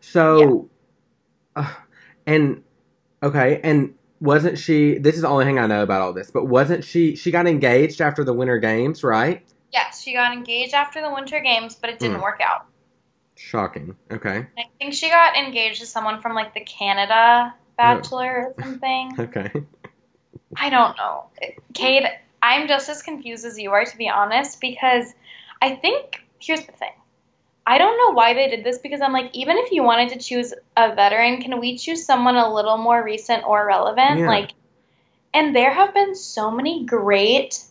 [0.00, 0.68] So,
[1.56, 1.74] uh,
[2.26, 2.62] and
[3.22, 4.98] okay, and wasn't she?
[4.98, 7.16] This is the only thing I know about all this, but wasn't she?
[7.16, 9.44] She got engaged after the Winter Games, right?
[9.72, 12.22] Yes, she got engaged after the Winter Games, but it didn't Hmm.
[12.22, 12.66] work out.
[13.36, 13.96] Shocking.
[14.10, 14.46] Okay.
[14.58, 19.16] I think she got engaged to someone from like the Canada Bachelor or something.
[19.18, 19.50] Okay.
[20.56, 21.26] I don't know.
[21.74, 22.04] Kate,
[22.42, 25.14] I'm just as confused as you are, to be honest, because
[25.62, 26.92] I think, here's the thing.
[27.66, 30.18] I don't know why they did this because I'm like, even if you wanted to
[30.18, 34.20] choose a veteran, can we choose someone a little more recent or relevant?
[34.20, 34.26] Yeah.
[34.26, 34.52] Like,
[35.34, 37.62] and there have been so many great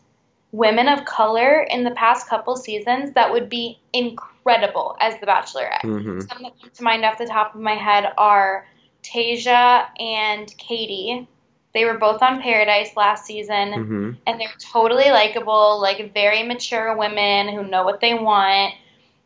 [0.52, 5.82] women of color in the past couple seasons that would be incredible as the Bachelorette.
[5.82, 8.66] hmm Some that come to mind off the top of my head are
[9.04, 11.28] Tayshia and Katie.
[11.74, 16.98] They were both on Paradise last season, hmm and they're totally likable, like very mature
[16.98, 18.74] women who know what they want.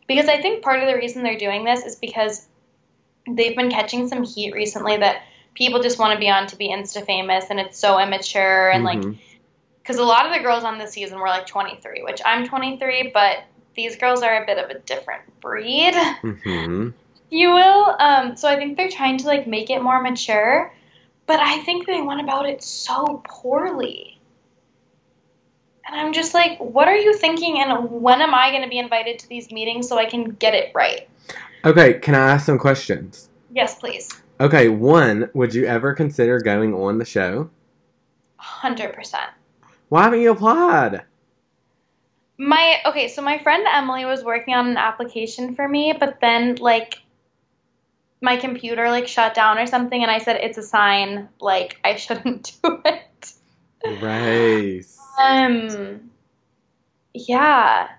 [0.07, 2.47] Because I think part of the reason they're doing this is because
[3.27, 6.69] they've been catching some heat recently that people just want to be on to be
[6.69, 9.17] insta famous, and it's so immature and like Mhm.
[9.81, 13.11] Because a lot of the girls on this season were like 23, which I'm 23,
[13.13, 13.43] but
[13.75, 16.89] these girls are a bit of a different breed hmm
[17.31, 17.95] you will.
[17.97, 20.71] Um, so I think they're trying to like make it more mature,
[21.25, 24.19] but I think they went about it so poorly.
[25.87, 27.59] And I'm just like, what are you thinking?
[27.59, 30.53] And when am I going to be invited to these meetings so I can get
[30.53, 31.09] it right?
[31.65, 31.95] Okay.
[31.95, 33.29] Can I ask some questions?
[33.51, 34.09] Yes, please.
[34.39, 34.69] Okay.
[34.69, 37.49] One, would you ever consider going on the show?
[38.39, 39.15] 100%.
[39.91, 41.01] Why haven't you applied?
[42.37, 46.55] My okay, so my friend Emily was working on an application for me, but then
[46.55, 47.01] like
[48.21, 51.97] my computer like shut down or something and I said it's a sign like I
[51.97, 53.33] shouldn't do it.
[54.01, 54.97] Race.
[55.19, 56.09] Um,
[57.13, 57.89] yeah.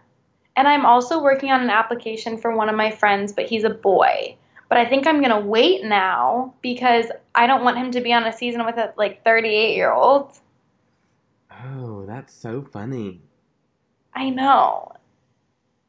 [0.57, 3.71] And I'm also working on an application for one of my friends, but he's a
[3.71, 4.39] boy.
[4.71, 8.15] But I think I'm going to wait now because I don't want him to be
[8.15, 10.39] on a season with a like 38 year old.
[11.65, 13.23] Oh, that's so funny.
[14.15, 14.93] I know.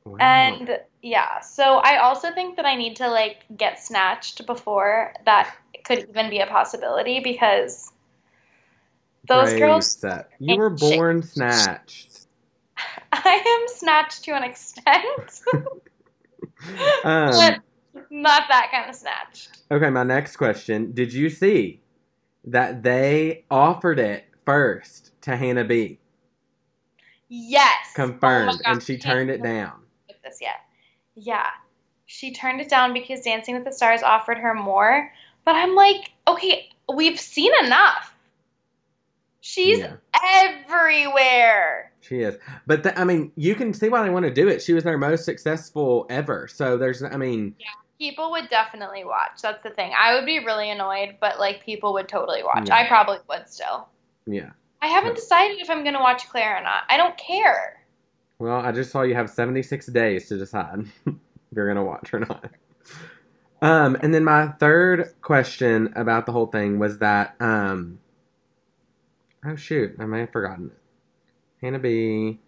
[0.05, 0.17] Wow.
[0.19, 5.55] And yeah, so I also think that I need to like get snatched before that
[5.85, 7.91] could even be a possibility because
[9.27, 10.97] those Race girls, that- You were ain't shit.
[10.97, 12.27] born snatched.
[13.11, 15.41] I am snatched to an extent.
[17.03, 17.31] Um,
[17.93, 19.63] but not that kind of snatched.
[19.71, 20.91] okay, my next question.
[20.93, 21.81] Did you see
[22.45, 25.99] that they offered it first to Hannah B?
[27.29, 27.93] Yes.
[27.95, 28.51] Confirmed.
[28.65, 29.73] Oh and she turned it down.
[30.23, 30.61] this yet.
[31.15, 31.47] Yeah.
[32.05, 35.11] She turned it down because Dancing with the Stars offered her more.
[35.45, 38.13] But I'm like, okay, we've seen enough.
[39.41, 39.95] She's Yeah.
[40.23, 41.91] everywhere.
[42.01, 42.37] She is.
[42.67, 44.61] But th- I mean, you can see why they want to do it.
[44.61, 46.47] She was their most successful ever.
[46.47, 47.55] So there's, I mean,
[47.99, 49.41] People would definitely watch.
[49.41, 49.93] That's the thing.
[49.97, 52.67] I would be really annoyed, but like people would totally watch.
[52.67, 52.75] Yeah.
[52.75, 53.87] I probably would still.
[54.25, 54.49] yeah.
[54.83, 56.83] I haven't decided if I'm going to watch Claire or not.
[56.89, 57.85] I don't care.
[58.37, 61.15] Well, I just saw you have 76 days to decide if
[61.55, 62.51] you're going to watch or not.
[63.61, 67.99] Um, and then my third question about the whole thing was that, um,
[69.45, 70.77] oh shoot, I may have forgotten it.
[71.61, 72.41] Hannah B.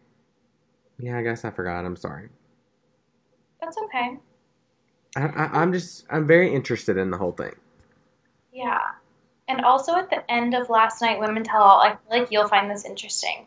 [1.00, 1.86] Yeah, I guess I forgot.
[1.86, 2.28] I'm sorry.
[3.62, 4.18] That's okay.
[5.16, 7.56] I, I, I'm just, I'm very interested in the whole thing.
[8.52, 8.82] Yeah.
[9.48, 12.48] And also at the end of last night, Women Tell All, I feel like you'll
[12.48, 13.46] find this interesting.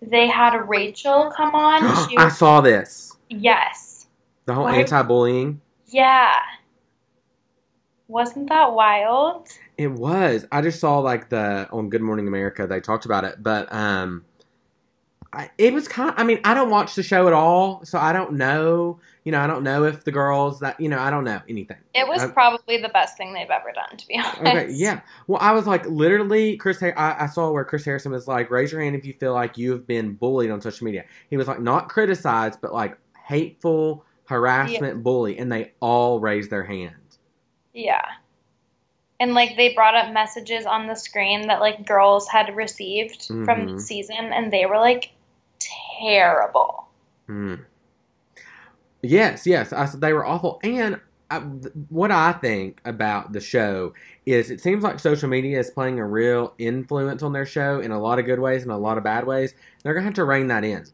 [0.00, 1.82] They had Rachel come on.
[2.10, 3.16] She I saw this.
[3.28, 4.06] yes.
[4.46, 5.60] The whole Why- anti-bullying.
[5.86, 6.32] Yeah.
[8.08, 9.48] Wasn't that wild?
[9.78, 10.46] It was.
[10.52, 14.24] I just saw like the on Good Morning America they talked about it, but um,
[15.58, 16.10] it was kind.
[16.10, 18.98] of, I mean, I don't watch the show at all, so I don't know.
[19.24, 21.78] You know, I don't know if the girls that you know, I don't know anything.
[21.94, 24.40] It was Uh, probably the best thing they've ever done, to be honest.
[24.40, 25.00] Okay, yeah.
[25.26, 26.82] Well, I was like, literally, Chris.
[26.82, 29.56] I, I saw where Chris Harrison was like, raise your hand if you feel like
[29.56, 31.04] you have been bullied on social media.
[31.30, 36.64] He was like, not criticized, but like hateful harassment, bully, and they all raised their
[36.64, 36.94] hand.
[37.72, 38.04] Yeah.
[39.20, 43.46] And like they brought up messages on the screen that like girls had received from
[43.46, 43.74] Mhm.
[43.76, 45.12] the season, and they were like
[45.98, 46.88] terrible.
[47.26, 47.54] Hmm.
[49.02, 49.72] Yes, yes.
[49.72, 50.60] I said they were awful.
[50.62, 53.92] And I, what I think about the show
[54.24, 57.90] is it seems like social media is playing a real influence on their show in
[57.90, 59.54] a lot of good ways and a lot of bad ways.
[59.82, 60.86] They're going to have to rein that in.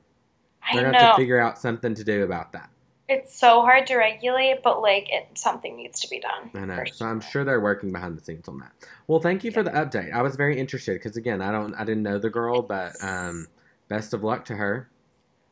[0.73, 2.71] They're gonna have to figure out something to do about that.
[3.09, 6.51] It's so hard to regulate, but like it, something needs to be done.
[6.55, 6.77] I know.
[6.77, 8.71] for So I'm sure they're working behind the scenes on that.
[9.09, 10.13] Well, thank you for the update.
[10.13, 13.49] I was very interested because again, I don't, I didn't know the girl, but um,
[13.91, 14.89] best of luck to her.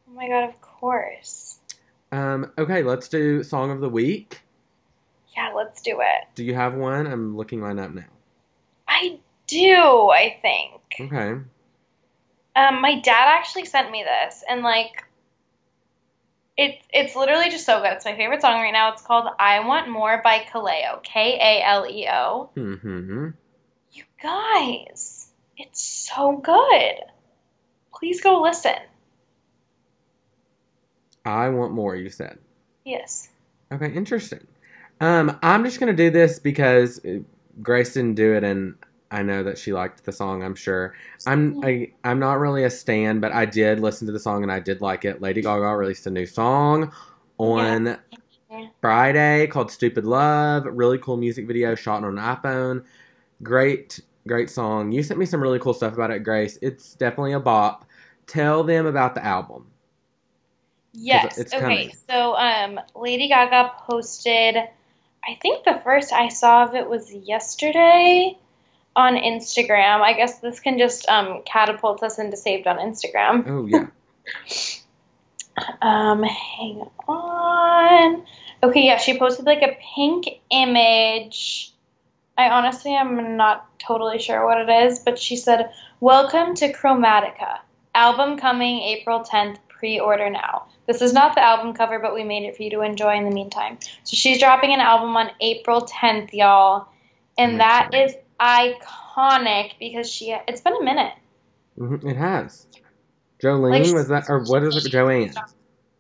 [0.08, 1.58] Oh my god, of course.
[2.10, 4.40] Um, okay, let's do song of the week.
[5.36, 6.28] Yeah, let's do it.
[6.34, 7.06] Do you have one?
[7.06, 8.04] I'm looking mine up now.
[8.88, 10.80] I do, I think.
[10.98, 11.40] Okay.
[12.56, 15.04] Um, my dad actually sent me this, and like,
[16.56, 17.92] it's it's literally just so good.
[17.92, 18.92] It's my favorite song right now.
[18.92, 22.50] It's called "I Want More" by Kaleo, K A L E O.
[22.56, 23.28] Mm-hmm.
[23.92, 26.94] You guys, it's so good.
[27.98, 28.76] Please go listen.
[31.24, 31.96] I want more.
[31.96, 32.38] You said.
[32.84, 33.30] Yes.
[33.72, 34.46] Okay, interesting.
[35.00, 37.18] Um, I'm just gonna do this because uh,
[37.62, 38.74] Grace didn't do it, and
[39.10, 40.42] I know that she liked the song.
[40.42, 40.94] I'm sure.
[41.26, 44.52] I'm I, I'm not really a stan, but I did listen to the song and
[44.52, 45.20] I did like it.
[45.20, 46.92] Lady Gaga released a new song
[47.38, 47.98] on
[48.50, 48.68] Yeah.
[48.80, 52.84] Friday called "Stupid Love." Really cool music video shot on an iPhone.
[53.42, 54.92] Great, great song.
[54.92, 56.58] You sent me some really cool stuff about it, Grace.
[56.62, 57.84] It's definitely a bop.
[58.28, 59.66] Tell them about the album.
[60.92, 61.38] Yes.
[61.38, 61.60] it's okay.
[61.60, 61.92] coming.
[62.08, 64.56] So, um, Lady Gaga posted.
[64.56, 68.38] I think the first I saw of it was yesterday
[68.94, 70.00] on Instagram.
[70.00, 73.44] I guess this can just um, catapult us into saved on Instagram.
[73.48, 73.86] Oh yeah.
[75.82, 78.24] Um, hang on.
[78.62, 81.72] Okay, yeah, she posted like a pink image.
[82.36, 87.58] I honestly am not totally sure what it is, but she said, Welcome to Chromatica.
[87.98, 89.58] Album coming April 10th.
[89.68, 90.66] Pre order now.
[90.86, 93.24] This is not the album cover, but we made it for you to enjoy in
[93.24, 93.78] the meantime.
[94.02, 96.88] So she's dropping an album on April 10th, y'all.
[97.38, 101.12] And I'm that is iconic because she, it's been a minute.
[101.76, 102.66] hmm it has.
[103.40, 104.90] Jolene Like- was that, or what is it?
[104.90, 105.32] Joanne.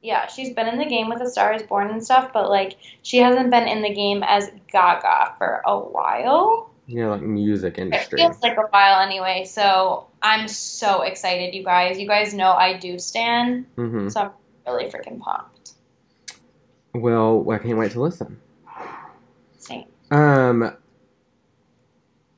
[0.02, 2.76] Yeah, she's been in the game with A Star is Born and stuff, but like
[3.02, 6.70] she hasn't been in the game as Gaga for a while.
[6.88, 8.20] Know, like music industry.
[8.20, 11.98] It feels like a while anyway, so I'm so excited, you guys.
[11.98, 14.30] You guys know I do stand, hmm so I'm
[14.66, 15.72] really freaking pumped.
[16.94, 18.40] Well, I can't wait to listen.
[19.58, 19.84] Same.
[20.10, 20.76] Um,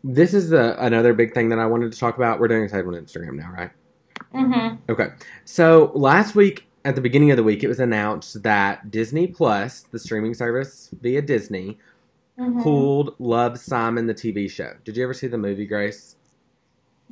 [0.02, 2.40] this is the another big thing that I wanted to talk about.
[2.40, 3.70] We're doing a save on Instagram now, right?
[4.34, 4.90] Mm-hmm.
[4.90, 5.08] Okay.
[5.44, 9.82] So last week, at the beginning of the week, it was announced that Disney Plus,
[9.90, 11.78] the streaming service via Disney,
[12.38, 12.62] mm-hmm.
[12.62, 14.74] pulled Love Simon the TV show.
[14.84, 16.16] Did you ever see the movie, Grace?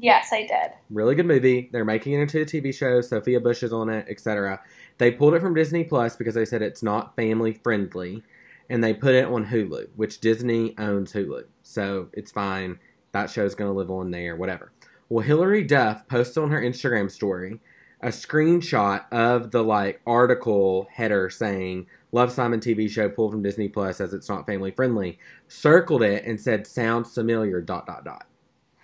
[0.01, 0.73] Yes, I did.
[0.91, 1.69] Really good movie.
[1.73, 3.01] They're making it into a TV show.
[3.01, 4.61] Sophia Bush is on it, etc.
[4.99, 8.23] They pulled it from Disney Plus because they said it's not family friendly,
[8.71, 12.79] and they put it on Hulu, which Disney owns Hulu, so it's fine.
[13.11, 14.71] That show's gonna live on there, whatever.
[15.09, 17.61] Well, Hilary Duff posted on her Instagram story
[18.01, 23.69] a screenshot of the like article header saying "Love Simon TV show pulled from Disney
[23.69, 28.27] Plus as it's not family friendly." Circled it and said "Sounds familiar." Dot dot dot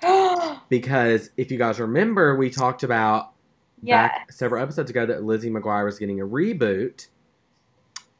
[0.68, 3.32] because if you guys remember, we talked about
[4.08, 7.08] back several episodes ago that Lizzie McGuire was getting a reboot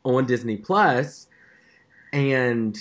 [0.04, 1.28] on Disney Plus,
[2.12, 2.78] and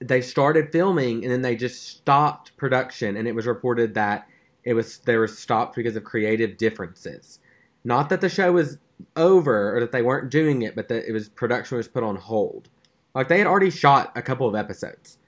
[0.00, 4.28] they started filming, and then they just stopped production, and it was reported that
[4.64, 7.38] it was they were stopped because of creative differences.
[7.84, 8.78] Not that the show was
[9.14, 12.16] over or that they weren't doing it, but that it was production was put on
[12.16, 12.68] hold.
[13.14, 15.18] Like they had already shot a couple of episodes.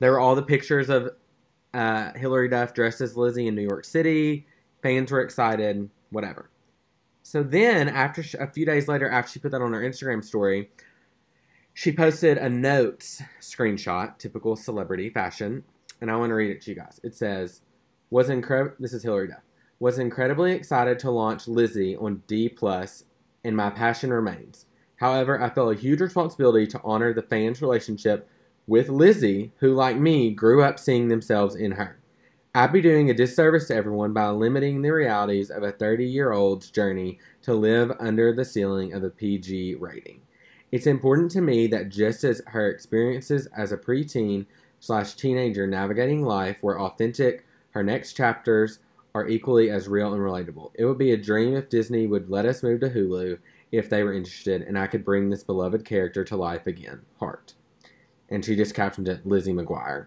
[0.00, 1.10] There were all the pictures of
[1.74, 4.46] uh, Hilary Duff dressed as Lizzie in New York City.
[4.82, 6.50] Fans were excited, whatever.
[7.22, 10.24] So then, after sh- a few days later, after she put that on her Instagram
[10.24, 10.70] story,
[11.72, 15.64] she posted a notes screenshot, typical celebrity fashion,
[16.00, 17.00] and I want to read it to you guys.
[17.02, 17.62] It says,
[18.10, 19.42] "Was incredible." This is Hilary Duff.
[19.78, 23.04] Was incredibly excited to launch Lizzie on D plus,
[23.44, 24.66] and my passion remains.
[24.96, 28.28] However, I feel a huge responsibility to honor the fans' relationship
[28.66, 31.98] with Lizzie, who, like me, grew up seeing themselves in her.
[32.54, 36.32] I'd be doing a disservice to everyone by limiting the realities of a 30 year
[36.32, 40.20] old's journey to live under the ceiling of a PG rating.
[40.70, 44.46] It's important to me that just as her experiences as a preteen
[44.80, 48.80] slash teenager navigating life were authentic, her next chapters
[49.14, 50.70] are equally as real and relatable.
[50.74, 53.38] It would be a dream if Disney would let us move to Hulu
[53.70, 57.00] if they were interested, and I could bring this beloved character to life again.
[57.18, 57.54] Heart
[58.32, 60.06] and she just captioned it Lizzie McGuire.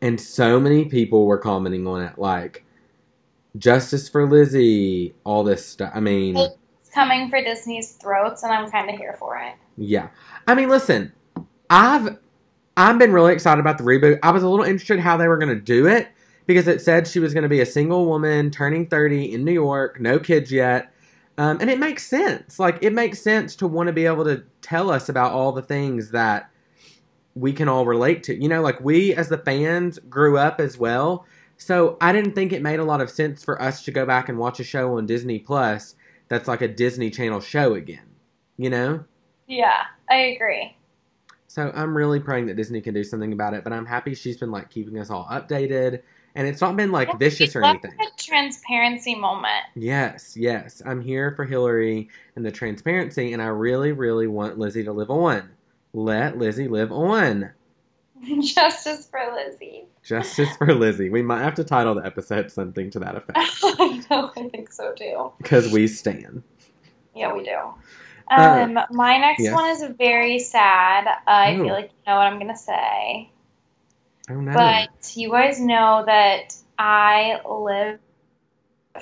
[0.00, 2.64] And so many people were commenting on it, like
[3.56, 5.90] justice for Lizzie, all this stuff.
[5.94, 9.54] I mean, It's coming for Disney's throats, and I'm kind of here for it.
[9.76, 10.08] yeah.
[10.46, 11.12] I mean, listen,
[11.70, 12.18] I've
[12.76, 14.18] I've been really excited about the reboot.
[14.22, 16.08] I was a little interested how they were going to do it
[16.46, 19.52] because it said she was going to be a single woman turning 30 in New
[19.52, 20.92] York, no kids yet.
[21.38, 22.58] Um, and it makes sense.
[22.58, 25.62] Like it makes sense to want to be able to tell us about all the
[25.62, 26.50] things that
[27.36, 28.34] we can all relate to.
[28.34, 31.26] You know, like we as the fans grew up as well.
[31.58, 34.28] So I didn't think it made a lot of sense for us to go back
[34.28, 35.94] and watch a show on Disney Plus
[36.28, 38.06] that's like a Disney Channel show again.
[38.56, 39.04] You know?
[39.46, 40.76] Yeah, I agree.
[41.46, 44.36] So I'm really praying that Disney can do something about it, but I'm happy she's
[44.36, 46.02] been like keeping us all updated
[46.36, 47.92] and it's not been like Yeah, vicious or anything.
[47.92, 49.64] A transparency moment.
[49.74, 50.82] Yes, yes.
[50.84, 55.10] I'm here for Hilary and the transparency, and I really, really want Lizzie to live
[55.10, 55.48] on.
[55.96, 57.50] Let Lizzie live on.
[58.42, 59.84] Justice for Lizzie.
[60.04, 61.08] Justice for Lizzie.
[61.08, 64.70] We might have to title the episode something to that effect I know, I think
[64.72, 65.32] so too.
[65.38, 66.42] because we stand.
[67.14, 67.56] Yeah, we do.
[68.30, 69.54] Uh, Um, my next yes.
[69.54, 71.06] one is very sad.
[71.26, 71.64] I Oh.
[71.64, 73.30] feel like you know what I'm gonna say,
[74.28, 74.52] Oh no.
[74.52, 78.00] but you guys know that I live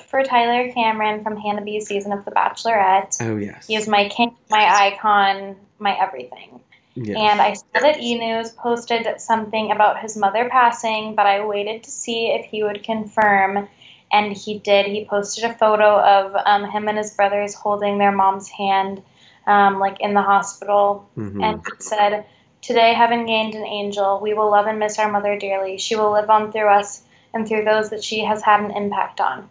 [0.07, 3.17] for Tyler Cameron from Hannah B's season of The Bachelorette.
[3.21, 3.67] oh yes.
[3.67, 6.61] He is my king, my icon, my everything.
[6.95, 7.17] Yes.
[7.17, 11.83] And I saw that E News posted something about his mother passing, but I waited
[11.83, 13.67] to see if he would confirm,
[14.11, 14.85] and he did.
[14.87, 19.03] He posted a photo of um, him and his brothers holding their mom's hand,
[19.45, 21.43] um, like in the hospital, Mhm.
[21.43, 22.25] and he said,
[22.61, 25.77] Today, having gained an angel, we will love and miss our mother dearly.
[25.77, 29.21] She will live on through us and through those that she has had an impact
[29.21, 29.47] on.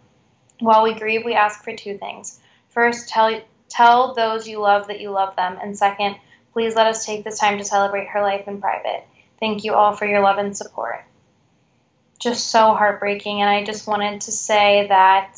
[0.59, 2.41] While we grieve, we ask for two things.
[2.69, 3.39] First, tell,
[3.69, 5.57] tell those you love that you love them.
[5.61, 6.17] And second,
[6.55, 9.05] please let us take this time to celebrate her life in private.
[9.41, 11.03] Thank you all for your love and support.
[12.17, 13.41] Just so heartbreaking.
[13.41, 15.37] And I just wanted to say that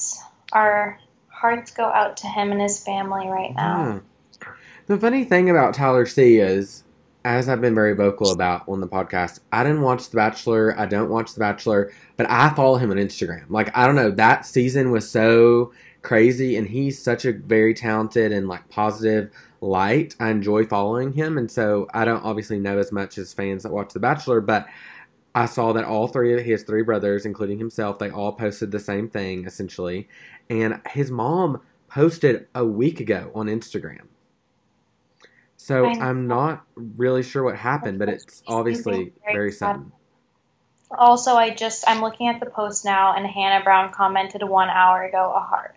[0.52, 1.00] our
[1.30, 4.02] hearts go out to him and his family right now.
[4.44, 4.50] Yeah.
[4.86, 6.84] The funny thing about Tyler C is,
[7.26, 10.80] as I've been very vocal about on the podcast, I didn't watch The Bachelor.
[10.80, 13.50] I don't watch The Bachelor, but I follow him on Instagram.
[13.50, 18.32] Like I don't know, that season was so crazy, and he's such a very talented
[18.32, 19.32] and like positive
[19.62, 20.16] light.
[20.20, 23.72] I enjoy following him, and so I don't obviously know as much as fans that
[23.72, 24.68] watch The Bachelor, but.
[25.36, 28.80] I saw that all three of his three brothers, including himself, they all posted the
[28.80, 30.10] same thing essentially.
[30.50, 34.08] And his mom posted a week ago on Instagram.
[35.58, 35.86] So.
[35.86, 39.92] I'm not really sure what happened, but it's obviously Very sudden.
[40.90, 45.04] Also, I just I'm looking at the post now, and Hannah Brown commented one hour
[45.04, 45.76] ago a heart.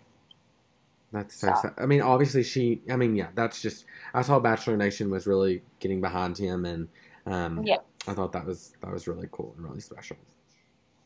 [1.13, 1.75] That's so So- sad.
[1.79, 2.83] I mean, obviously she.
[2.91, 3.85] I mean, yeah, that's just.
[4.15, 6.89] I saw Bachelor Nation was really getting behind him, and
[7.27, 7.79] um, Yeah.
[8.07, 10.17] I thought that was that was really cool and really special.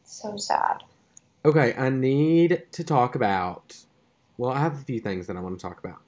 [0.05, 0.83] So sad.
[1.45, 3.77] Okay, I need to talk about.
[4.37, 6.01] Well, I have a few things that I want to talk about.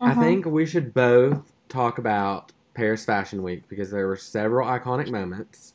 [0.00, 0.20] I Mhm.
[0.20, 5.74] think we should both talk about Paris Fashion Week because there were several iconic moments.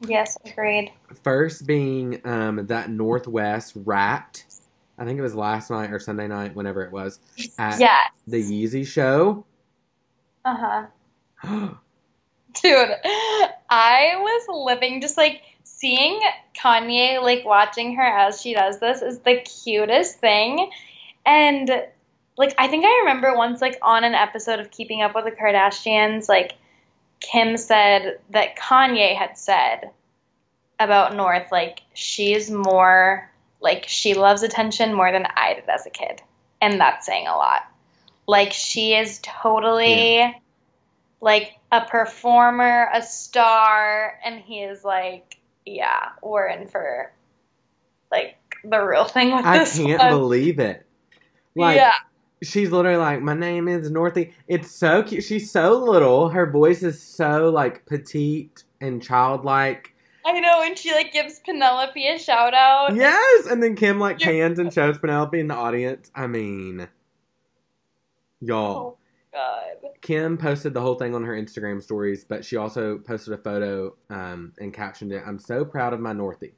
[0.00, 0.92] Yes, agreed.
[1.22, 4.44] First being um, that Northwest rapped.
[4.98, 7.18] I think it was last night or Sunday night, whenever it was,
[7.58, 8.10] at Yes.
[8.26, 9.44] the Yeezy show.
[10.44, 10.86] Uh
[11.42, 11.68] huh.
[12.62, 12.90] Dude,
[13.70, 16.20] I was living just like seeing
[16.56, 20.70] Kanye, like watching her as she does this is the cutest thing.
[21.26, 21.70] And
[22.36, 25.30] like, I think I remember once, like, on an episode of Keeping Up with the
[25.30, 26.54] Kardashians, like,
[27.20, 29.90] Kim said that Kanye had said
[30.80, 33.30] about North, like, she's more,
[33.60, 36.22] like, she loves attention more than I did as a kid.
[36.60, 37.62] And that's saying a lot.
[38.26, 40.34] Like, she is totally
[41.20, 47.10] like a performer, a star, and he is like, yeah, we're in for
[48.10, 50.10] like the real thing with I this can't one.
[50.10, 50.86] believe it.
[51.56, 51.94] Like, yeah,
[52.42, 55.24] she's literally like, "My name is Northy." It's so cute.
[55.24, 56.28] She's so little.
[56.28, 59.93] Her voice is so like petite and childlike.
[60.24, 62.94] I know, and she like gives Penelope a shout out.
[62.94, 66.10] Yes, and then Kim like pans and shows Penelope in the audience.
[66.14, 66.88] I mean,
[68.40, 68.76] y'all.
[68.76, 68.98] Oh
[69.32, 69.90] God.
[70.00, 73.94] Kim posted the whole thing on her Instagram stories, but she also posted a photo
[74.10, 75.22] um, and captioned it.
[75.26, 76.52] I'm so proud of my Northy.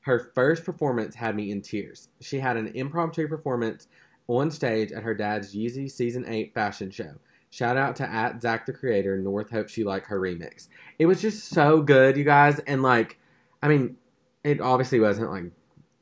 [0.00, 2.08] Her first performance had me in tears.
[2.20, 3.88] She had an impromptu performance
[4.28, 7.14] on stage at her dad's Yeezy Season 8 fashion show.
[7.56, 9.16] Shout out to at Zach the Creator.
[9.16, 10.68] North hopes she liked her remix.
[10.98, 12.58] It was just so good, you guys.
[12.66, 13.18] And like,
[13.62, 13.96] I mean,
[14.44, 15.44] it obviously wasn't like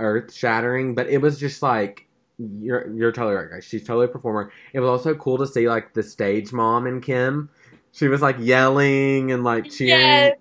[0.00, 3.64] earth shattering, but it was just like, you're, you're totally right, guys.
[3.64, 4.50] She's totally a performer.
[4.72, 7.48] It was also cool to see like the stage mom and Kim.
[7.92, 10.00] She was like yelling and like cheering.
[10.00, 10.36] Yes,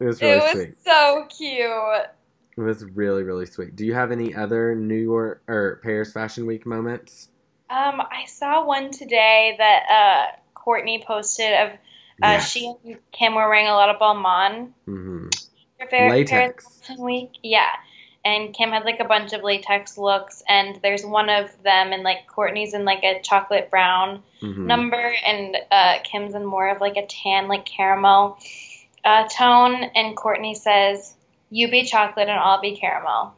[0.00, 0.74] It was really it was sweet.
[0.84, 2.06] so cute.
[2.56, 3.76] It was really really sweet.
[3.76, 7.28] Do you have any other New York or Paris Fashion Week moments?
[7.70, 10.38] Um, I saw one today that uh
[10.68, 11.76] Kourtney posted of uh
[12.36, 12.50] Yes.
[12.50, 15.26] she and Kim were wearing a lot of Balmain hmm
[15.78, 16.80] for Fair- Latex.
[16.86, 17.30] Paris Week.
[17.42, 17.70] Yeah.
[18.24, 22.02] and Kim had like a bunch of latex looks, and there's one of them, and
[22.02, 24.66] like Kourtney's in like a chocolate brown Mhm.
[24.66, 28.36] number, and uh, Kim's in more of like a tan, like caramel
[29.04, 31.14] uh, tone, and Kourtney says,
[31.50, 33.34] "You be chocolate and I'll be caramel."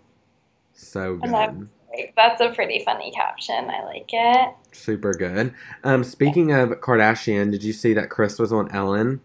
[0.72, 1.68] So good.
[1.92, 3.68] Like, That's a pretty funny caption.
[3.70, 4.54] I like it.
[4.72, 5.52] Super good.
[5.84, 9.20] Um, speaking of Kardashian, did you see that Kris was on Ellen?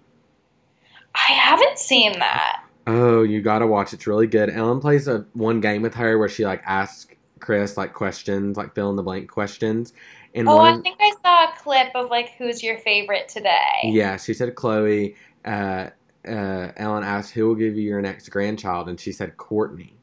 [1.13, 2.63] I haven't seen that.
[2.87, 3.93] Oh, you gotta watch.
[3.93, 4.49] It's really good.
[4.49, 7.07] Ellen plays a one game with her where she like asks
[7.39, 9.93] Kris like questions, like fill in the blank questions.
[10.33, 13.81] And Oh, one, I think I saw a clip of like who's your favorite today.
[13.83, 15.15] yeah, she said Khloe.
[15.45, 15.89] Uh,
[16.27, 19.93] uh, Ellen asked who will give you your next grandchild, and she said Kourtney.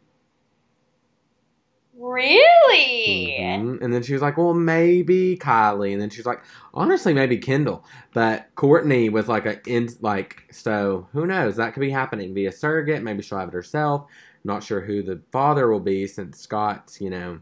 [2.03, 3.37] Really?
[3.39, 3.81] Mhm.
[3.81, 5.93] And then she was like, well, maybe Kylie.
[5.93, 6.43] And then she was like,
[6.75, 7.85] honestly, maybe Kendall.
[8.13, 11.07] But Kourtney was like a in like so.
[11.13, 11.55] Who knows?
[11.57, 13.05] That could be happening via surrogate.
[13.05, 14.07] Maybe she'll have it herself.
[14.43, 17.39] Not sure who the father will be since Scott's you know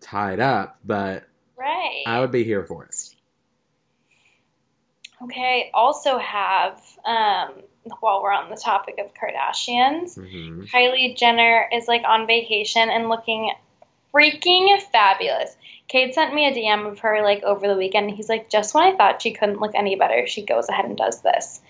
[0.00, 0.78] tied up.
[0.84, 1.24] But
[1.58, 2.04] Right.
[2.06, 2.94] I would be here for it.
[5.22, 5.70] Okay.
[5.74, 7.62] Also have um,
[8.00, 13.08] while we're on the topic of Kardashians, hmm Kylie Jenner is like on vacation and
[13.08, 13.52] looking
[14.12, 15.56] freaking fabulous.
[15.88, 18.10] Kate sent me a DM of her like over the weekend.
[18.10, 20.96] He's like, just when I thought she couldn't look any better, she goes ahead and
[20.96, 21.60] does this.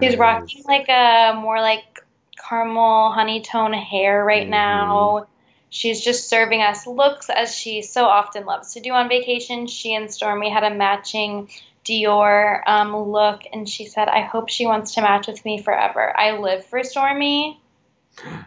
[0.00, 2.00] She's rocking like a more like
[2.48, 4.50] caramel honey tone hair right Mhm.
[4.50, 5.26] now.
[5.70, 9.66] She's just serving us looks as she so often loves to do on vacation.
[9.66, 11.50] She and Stormi had a matching
[11.88, 16.18] Dior um, look, and she said, I hope she wants to match with me forever.
[16.18, 17.56] I live for Stormi.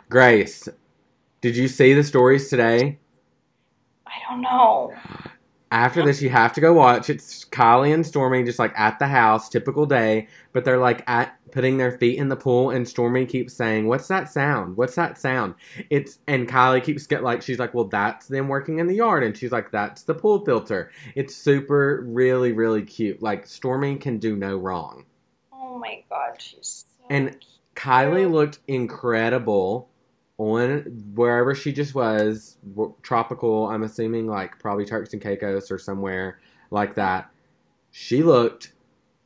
[0.09, 0.67] Grace,
[1.41, 2.99] did you see the stories today?
[4.05, 4.93] I don't know.
[5.71, 7.09] After this, you have to go watch.
[7.09, 11.39] It's Kylie and Stormi just like at the house, typical day, but they're like at
[11.51, 14.77] putting their feet in the pool, and Stormi keeps saying, "What's that sound?
[14.77, 15.55] What's that sound?"
[15.89, 19.23] It's and Kylie keeps get like she's like, "Well, that's them working in the yard,"
[19.23, 23.21] and she's like, "That's the pool filter." It's super, really, really cute.
[23.21, 25.05] Like Stormi can do no wrong.
[25.53, 27.45] Oh my god, she's so And cute.
[27.75, 29.89] Kylie looked incredible
[30.37, 32.57] on wherever she just was,
[33.03, 33.67] tropical.
[33.67, 36.39] I'm assuming like probably Turks and Caicos or somewhere
[36.71, 37.29] like that.
[37.91, 38.73] She looked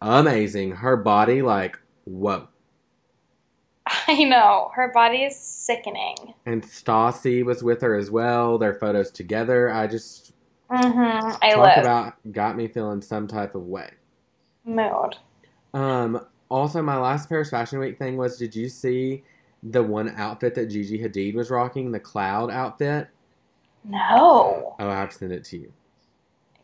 [0.02, 0.72] amazing.
[0.72, 2.48] Her body, like, whoa.
[4.08, 4.72] I know.
[4.74, 6.16] Her body is sickening.
[6.46, 8.58] And Stassie was with her as well.
[8.58, 9.72] Their photos together.
[9.72, 10.32] I just
[10.72, 11.38] Mm-hmm.
[11.44, 11.78] I talk live.
[11.78, 13.92] about got me feeling some type of way.
[14.66, 15.16] Mood.
[15.76, 16.26] Um.
[16.50, 19.24] Also, my last Paris Fashion Week thing was: Did you see
[19.62, 23.10] the one outfit that Gigi Hadid was rocking, the cloud outfit?
[23.84, 24.76] No.
[24.80, 25.72] Oh, I have to send it to you.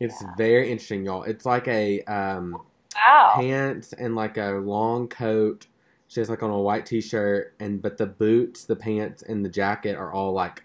[0.00, 0.34] It's Yeah.
[0.36, 1.22] very interesting, y'all.
[1.22, 2.60] It's like a um,
[2.94, 3.40] Wow.
[3.40, 5.66] pants and like a long coat.
[6.08, 9.48] She has like on a white t-shirt, and but the boots, the pants, and the
[9.48, 10.64] jacket are all like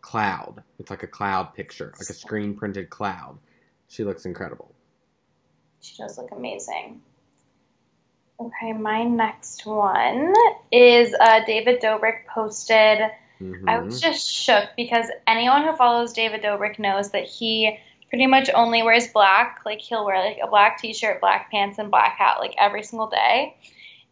[0.00, 0.62] cloud.
[0.78, 3.38] It's like a cloud picture, like a screen printed cloud.
[3.88, 4.72] She looks incredible.
[5.80, 7.00] She does look amazing.
[8.40, 10.32] Okay, my next one
[10.70, 13.00] is uh, David Dobrik posted.
[13.38, 17.78] hmm I was just shook because anyone who follows David Dobrik knows that he
[18.08, 19.60] pretty much only wears black.
[19.64, 23.08] Like he'll wear like a black t-shirt, black pants, and black hat like every single
[23.08, 23.56] day.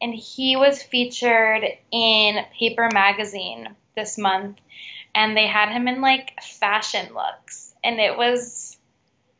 [0.01, 4.59] And he was featured in Paper Magazine this month,
[5.15, 8.77] and they had him in like fashion looks, and it was,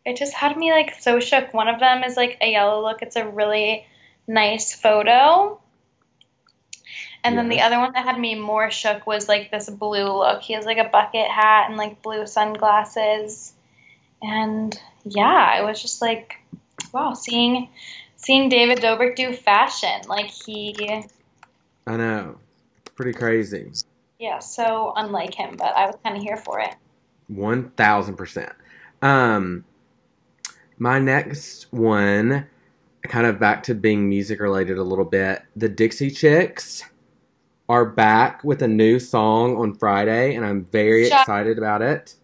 [0.07, 1.53] it just had me like so shook.
[1.53, 3.03] One of them is like a yellow look.
[3.03, 3.87] It's a really
[4.27, 5.61] nice photo.
[7.23, 10.43] And then the other one that had me more shook was like this blue look.
[10.43, 13.53] He has like a bucket hat and like blue sunglasses.
[14.23, 16.37] And yeah, I was just like,
[16.93, 17.69] wow, seeing
[18.17, 20.01] seeing David Dobrik do fashion.
[20.09, 20.75] Like he
[21.87, 22.39] I know,
[22.95, 23.71] pretty crazy.
[24.19, 26.75] yeah, so unlike him, but I was kinda here for it.
[27.29, 28.53] One thousand percent.
[29.03, 29.65] Um,
[30.79, 32.47] my next one,
[33.03, 35.43] kind of back to being music related a little bit.
[35.55, 36.83] The Dixie Chicks
[37.69, 42.15] are back with a new song on Friday, and I'm very Shut- excited about it.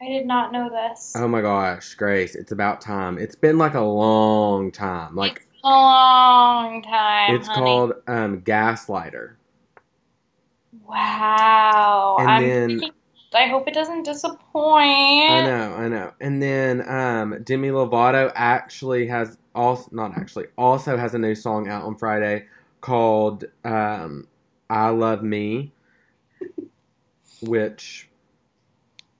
[0.00, 1.12] I did not know this.
[1.16, 3.18] Oh my gosh, Grace, it's about time.
[3.18, 5.16] It's been like a long time.
[5.16, 7.34] Like It's a long time.
[7.34, 7.60] it's honey.
[7.66, 9.34] called um, Gaslighter.
[10.86, 12.16] Wow.
[12.20, 12.90] And I'm then- thinking-
[13.34, 14.40] I hope it doesn't disappoint.
[15.30, 16.12] I know, I know.
[16.18, 21.68] And then um, Demi Lovato actually has also not actually also has a new song
[21.68, 22.46] out on Friday
[22.80, 24.26] called um,
[24.70, 25.72] "I Love Me,"
[27.42, 28.07] which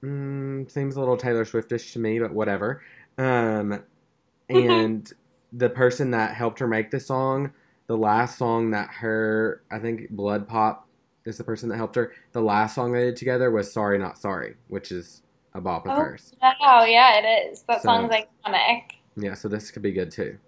[0.02, 2.82] mm, seems a little Taylor Swiftish to me, but whatever.
[3.16, 3.82] Um,
[4.48, 5.12] and
[5.52, 7.52] the person that helped her make the song,
[7.86, 10.80] the last song that her I think BloodPop
[11.24, 12.12] is the person that helped her.
[12.32, 15.22] The last song they did together was "Sorry Not Sorry," which is
[15.54, 15.96] a bop of Oh.
[16.02, 16.32] hers.
[16.42, 17.62] Oh yeah, it is.
[17.62, 18.82] That So- song's iconic.
[19.16, 20.38] Yeah, so this could be good too.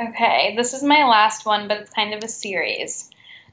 [0.00, 3.10] Okay, this is my last one, but it's kind of a series.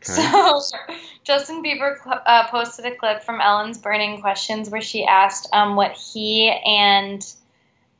[0.08, 0.14] Okay.
[0.14, 0.62] So,
[1.24, 5.92] Justin Bieber uh, posted a clip from Ellen's Burning Questions where she asked um, what
[5.92, 7.26] he and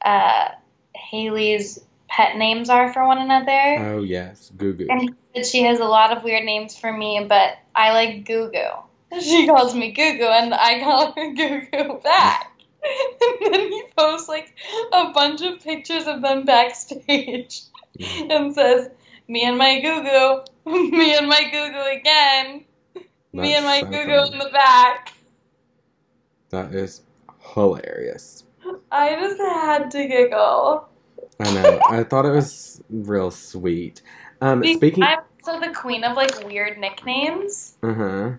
[0.04, 0.50] uh,
[0.96, 3.86] Hailey's pet names are for one another.
[3.86, 4.88] oh yes, Goo Goo.
[4.90, 8.26] And he said she has a lot of weird names for me, but I like
[8.26, 8.70] Goo Goo.
[9.22, 12.52] She calls me Goo Goo, and I call her Goo Goo back.
[12.82, 14.56] And then he posts like
[14.94, 17.62] a bunch of pictures of them backstage
[18.00, 18.90] and says,
[19.30, 20.42] Me and my Goo Goo,
[20.98, 22.66] me and my Goo Goo again,
[23.32, 25.14] me and my That's so Goo Goo in the back.
[26.50, 27.04] That is
[27.54, 28.44] hilarious.
[28.92, 30.90] I just had to giggle.
[31.40, 31.80] I know.
[31.92, 34.02] I thought it was real sweet.
[34.42, 35.04] Um, Because speaking.
[35.04, 37.78] I'm also the queen of like weird nicknames.
[37.84, 38.32] Uh huh.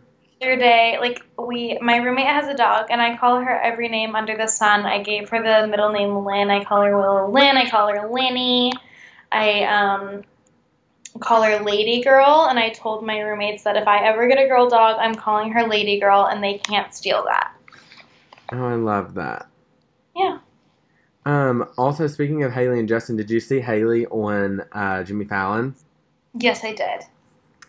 [0.42, 4.16] other day, like we, my roommate has a dog, and I call her every name
[4.16, 4.80] under the sun.
[4.86, 6.50] I gave her the middle name Lynn.
[6.50, 7.56] I call her Willow Lynn.
[7.56, 8.72] I call her Linny.
[9.30, 10.24] I um,
[11.18, 14.46] call her Lady Girl, and I told my roommates that if I ever get a
[14.46, 17.52] girl dog, I'm calling her Lady Girl, and they can't steal that.
[18.52, 19.48] Oh, I love that.
[20.14, 20.38] Yeah.
[21.26, 21.68] Um.
[21.76, 25.74] Also, speaking of Hailey and Justin, did you see Hailey on uh, Jimmy Fallon?
[26.38, 27.02] Yes, I did.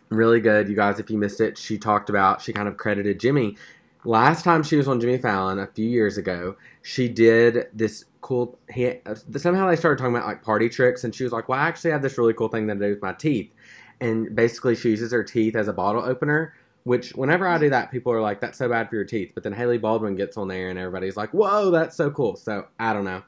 [0.09, 0.99] Really good, you guys.
[0.99, 3.57] If you missed it, she talked about she kind of credited Jimmy.
[4.03, 8.57] Last time she was on Jimmy Fallon a few years ago, she did this cool.
[8.73, 8.93] He
[9.37, 11.91] somehow they started talking about like party tricks, and she was like, "Well, I actually
[11.91, 13.51] have this really cool thing that I do with my teeth."
[13.99, 16.53] And basically, she uses her teeth as a bottle opener.
[16.83, 19.43] Which, whenever I do that, people are like, "That's so bad for your teeth." But
[19.43, 22.93] then Hailey Baldwin gets on there, and everybody's like, "Whoa, that's so cool!" So I
[22.93, 23.21] don't know,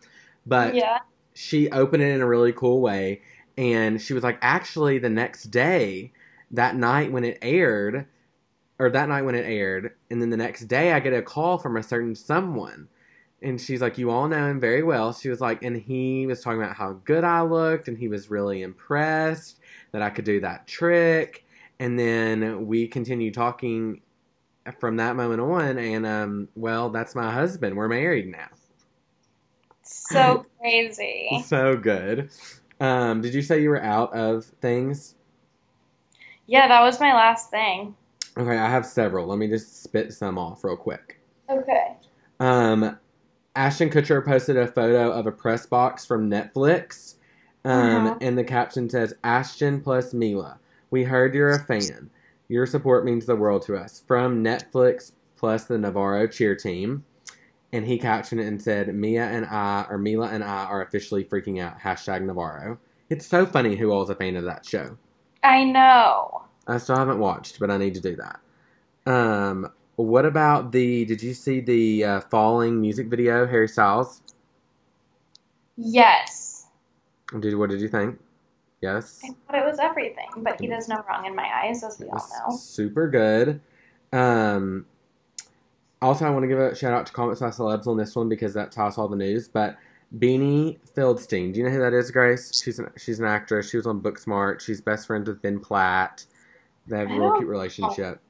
[0.45, 0.99] but yeah.
[1.33, 3.21] she opened it in a really cool way
[3.57, 6.11] and she was like actually the next day
[6.51, 8.05] that night when it aired
[8.79, 11.57] or that night when it aired and then the next day i get a call
[11.57, 12.87] from a certain someone
[13.43, 16.41] and she's like you all know him very well she was like and he was
[16.41, 19.59] talking about how good i looked and he was really impressed
[19.91, 21.45] that i could do that trick
[21.79, 24.01] and then we continued talking
[24.79, 28.47] from that moment on and um well that's my husband we're married now
[29.83, 31.43] So crazy.
[31.45, 32.29] so good.
[32.79, 35.15] Um, did you say you were out of things?
[36.47, 37.95] Yeah, that was my last thing.
[38.37, 39.27] Okay, I have several.
[39.27, 41.19] Let me just spit some off real quick.
[41.49, 41.95] Okay.
[42.39, 42.97] Um,
[43.55, 47.15] Ashton Kutcher posted a photo of a press box from Netflix,
[47.65, 48.17] um, Uh-huh.
[48.21, 50.59] and the caption says, "Ashton plus Mila.
[50.89, 52.09] We heard you're a fan.
[52.47, 54.03] Your support means the world to us.
[54.07, 57.03] From Netflix plus the Navarro cheer team."
[57.71, 61.23] And he captioned it and said, "Mia and I, or Mila and I, are officially
[61.23, 62.77] freaking out." Hashtag Navarro.
[63.09, 64.97] It's so funny who all's a fan of that show.
[65.43, 66.43] I know.
[66.67, 68.39] I still haven't watched, but I need to do that.
[69.11, 71.05] Um, what about the?
[71.05, 73.45] Did you see the uh, falling music video?
[73.45, 74.21] Harry Styles.
[75.77, 76.67] Yes.
[77.39, 78.19] Did what did you think?
[78.81, 81.97] Yes, I thought it was everything, but he does no wrong in my eyes, as
[81.99, 82.17] we all
[82.49, 82.55] know.
[82.57, 83.61] super good.
[84.11, 84.85] Um,
[86.01, 88.27] also, I want to give a shout out to Comments by Celebs on this one
[88.27, 89.47] because that's how I saw the news.
[89.47, 89.77] But
[90.17, 92.61] Beanie Feldstein, do you know who that is, Grace?
[92.61, 93.69] She's an, she's an actress.
[93.69, 94.59] She was on Booksmart.
[94.59, 96.25] She's best friends with Ben Platt.
[96.87, 98.21] They have a real cute relationship.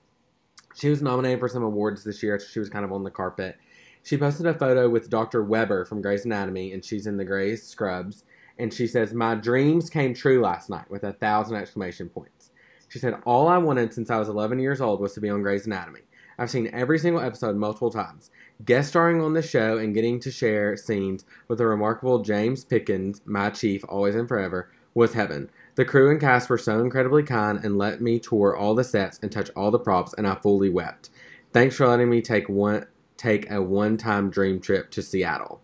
[0.76, 2.40] She was nominated for some awards this year.
[2.40, 3.58] She was kind of on the carpet.
[4.04, 5.44] She posted a photo with Dr.
[5.44, 8.26] Weber from Grey's Anatomy, and she's in the Grey's scrubs.
[8.60, 12.52] And she says, "My dreams came true last night," with a thousand exclamation points.
[12.90, 15.42] She said, "All I wanted since I was 11 years old was to be on
[15.42, 16.02] Grey's Anatomy.
[16.38, 18.30] I've seen every single episode multiple times,
[18.66, 23.22] guest starring on the show and getting to share scenes with the remarkable James Pickens,
[23.26, 25.50] my chief, always and forever, was heaven.
[25.76, 29.20] The crew and cast were so incredibly kind and let me tour all the sets
[29.24, 31.10] and touch all the props, and I fully wept.
[31.52, 32.86] Thanks for letting me take one
[33.18, 35.62] take a one-time dream trip to Seattle."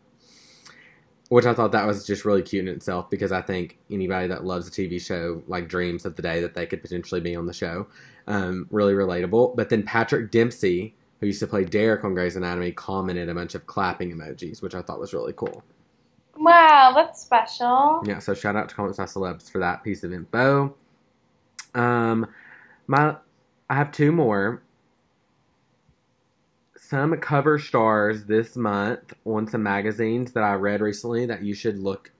[1.29, 4.45] Which I thought that was just really cute in itself because I think anybody that
[4.45, 7.45] loves a TV show like dreams of the day that they could potentially be on
[7.45, 7.85] the show.
[8.25, 9.55] Um, really relatable.
[9.55, 13.53] But then Patrick Dempsey, who used to play Derek on Grey's Anatomy, commented a bunch
[13.53, 15.63] of clapping emojis, which I thought was really cool.
[16.39, 18.01] Wow, that's special.
[18.05, 20.73] Yeah, so shout out to Comments by Celebs for that piece of info.
[21.75, 22.27] Um,
[22.87, 23.17] my,
[23.69, 24.63] I have two more.
[26.77, 31.77] Some cover stars this month on some magazines that I read recently that you should
[31.77, 32.11] look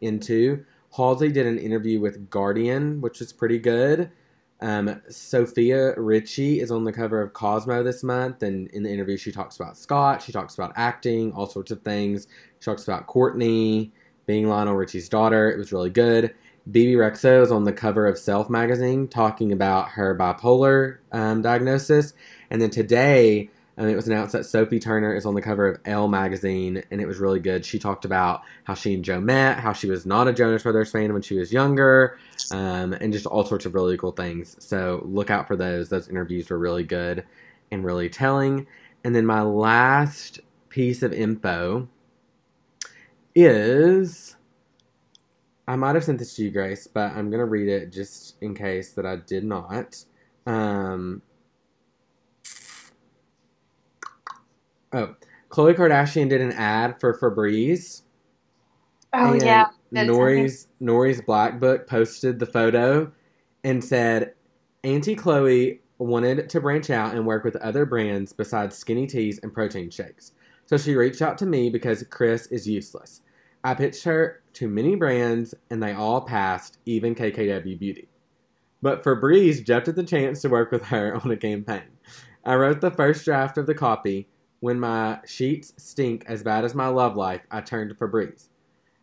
[0.00, 0.64] into.
[0.96, 4.10] Halsey did an interview with Guardian, which was pretty good.
[4.60, 9.18] Um, Sofia Richie is on the cover of Cosmo this month, and in the interview,
[9.18, 10.22] she talks about Scott.
[10.22, 12.26] She talks about acting, all sorts of things.
[12.60, 13.90] She talks about Kourtney
[14.26, 15.50] being Lionel Richie's daughter.
[15.50, 16.34] It was really good.
[16.68, 22.12] Bebe Rexha is on the cover of Self magazine talking about her bipolar um, diagnosis.
[22.50, 25.80] And then today, um, it was announced that Sophie Turner is on the cover of
[25.84, 27.64] Elle magazine, and it was really good.
[27.64, 30.90] She talked about how she and Joe met, how she was not a Jonas Brothers
[30.90, 32.18] fan when she was younger,
[32.52, 34.56] um, and just all sorts of really cool things.
[34.58, 35.88] So look out for those.
[35.88, 37.24] Those interviews were really good
[37.70, 38.66] and really telling.
[39.04, 41.88] And then my last piece of info
[43.36, 44.34] is
[45.68, 48.54] I might have sent this to you, Grace, but I'm gonna read it just in
[48.54, 50.02] case that I did not.
[50.46, 51.22] Um,
[54.92, 55.14] oh,
[55.50, 58.02] Khloe Kardashian did an ad for Febreze.
[59.12, 59.66] Oh and yeah.
[59.92, 63.12] That's Nori's Nori's Black Book posted the photo
[63.62, 64.34] and said,
[64.82, 69.52] "Auntie Khloe wanted to branch out and work with other brands besides skinny teas and
[69.52, 70.32] protein shakes.
[70.66, 73.22] So she reached out to me because Kris is useless.
[73.66, 78.06] I pitched her to many brands and they all passed, even KKW Beauty.
[78.80, 81.82] But Febreze jumped at the chance to work with her on a campaign.
[82.44, 84.28] I wrote the first draft of the copy.
[84.60, 88.50] When my sheets stink as bad as my love life, I turned to Febreze.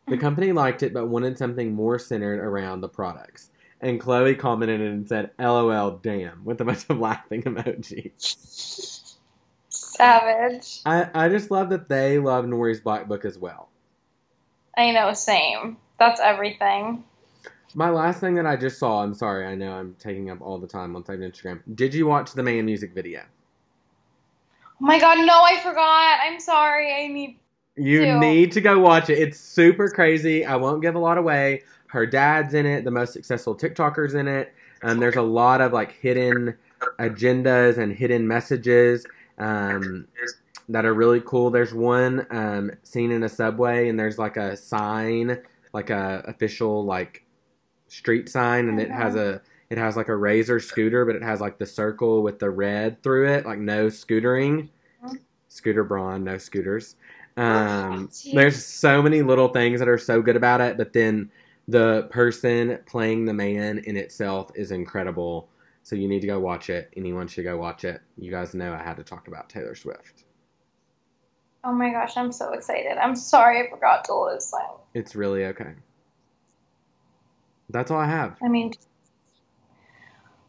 [0.08, 0.22] The hmm.
[0.22, 3.52] company liked it but wanted something more centered around the products.
[3.82, 9.18] And Khloe commented and said, LOL, damn, with a bunch of laughing emojis.
[9.68, 10.80] Savage.
[10.86, 13.68] I, I just love that they love Nori's Black Book as well.
[14.78, 15.78] I know, same.
[16.00, 17.04] That's everything.
[17.76, 20.60] My last thing that I just saw, I'm sorry, I know I'm taking up all
[20.60, 21.62] the time on Instagram.
[21.76, 23.22] Did you watch the Man music video?
[24.82, 26.20] Oh my god, no, I forgot.
[26.22, 26.94] I'm sorry.
[26.94, 27.40] I need.
[27.76, 28.20] You Ew.
[28.20, 29.18] need to go watch it.
[29.18, 30.46] It's super crazy.
[30.46, 31.64] I won't give a lot away.
[31.88, 34.54] Her dad's in it, the most successful TikTokers in it.
[34.84, 36.56] Um, there's a lot of like hidden
[37.00, 39.06] agendas and hidden messages
[39.38, 40.08] um,
[40.70, 41.50] that are really cool.
[41.50, 45.40] There's one um, scene in a subway, and there's like a sign,
[45.74, 47.26] like a official like
[47.88, 51.42] street sign, and it has a it has like a razor scooter, but it has
[51.42, 54.70] like the circle with the red through it, like no scootering.
[55.48, 56.96] Scooter Braun, no scooters.
[57.38, 61.30] Um, there's so many little things that are so good about it, but then
[61.68, 65.50] the person playing the man in itself is incredible.
[65.84, 66.92] So you need to go watch it.
[66.96, 68.02] Anyone should go watch it.
[68.18, 70.24] You guys know I had to talk about Taylor Swift.
[71.64, 72.98] Oh my gosh, I'm so excited.
[72.98, 74.60] I'm sorry I forgot to listen.
[74.94, 75.74] It's really okay.
[77.70, 78.38] That's all I have.
[78.44, 78.74] I mean,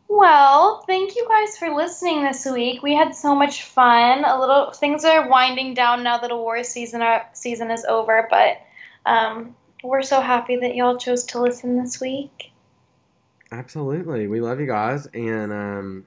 [0.08, 2.82] well, thank you guys for listening this week.
[2.82, 4.24] We had so much fun.
[4.24, 8.58] A little things are winding down now that awards season are, season is over, but
[9.06, 12.52] um, we're so happy that y'all chose to listen this week.
[13.50, 14.26] Absolutely.
[14.26, 15.06] We love you guys.
[15.14, 16.06] And um,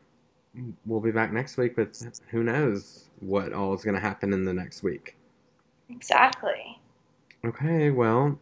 [0.85, 4.45] we'll be back next week with who knows what all is going to happen in
[4.45, 5.15] the next week.
[5.89, 6.79] Exactly.
[7.45, 8.37] Okay, well,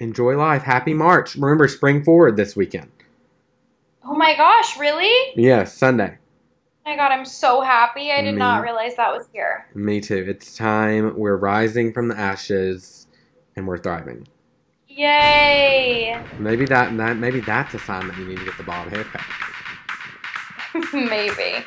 [0.00, 0.62] enjoy life.
[0.62, 1.34] Happy March.
[1.36, 2.90] Remember, spring forward this weekend.
[4.04, 5.32] Oh my gosh, really?
[5.34, 6.18] Yes, Sunday.
[6.86, 8.12] Oh my god, I'm so happy.
[8.12, 8.38] I did Me.
[8.38, 9.66] not realize that was here.
[9.74, 10.24] Me too.
[10.28, 11.18] It's time.
[11.18, 13.08] We're rising from the ashes
[13.56, 14.28] and we're thriving.
[14.86, 16.22] Yay!
[16.38, 19.20] Maybe that, that maybe that's a sign that you need to get the bob haircut.
[20.92, 21.64] Maybe.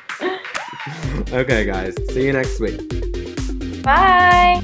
[1.34, 1.96] okay, guys.
[2.12, 2.80] See you next week.
[3.84, 4.62] Bye.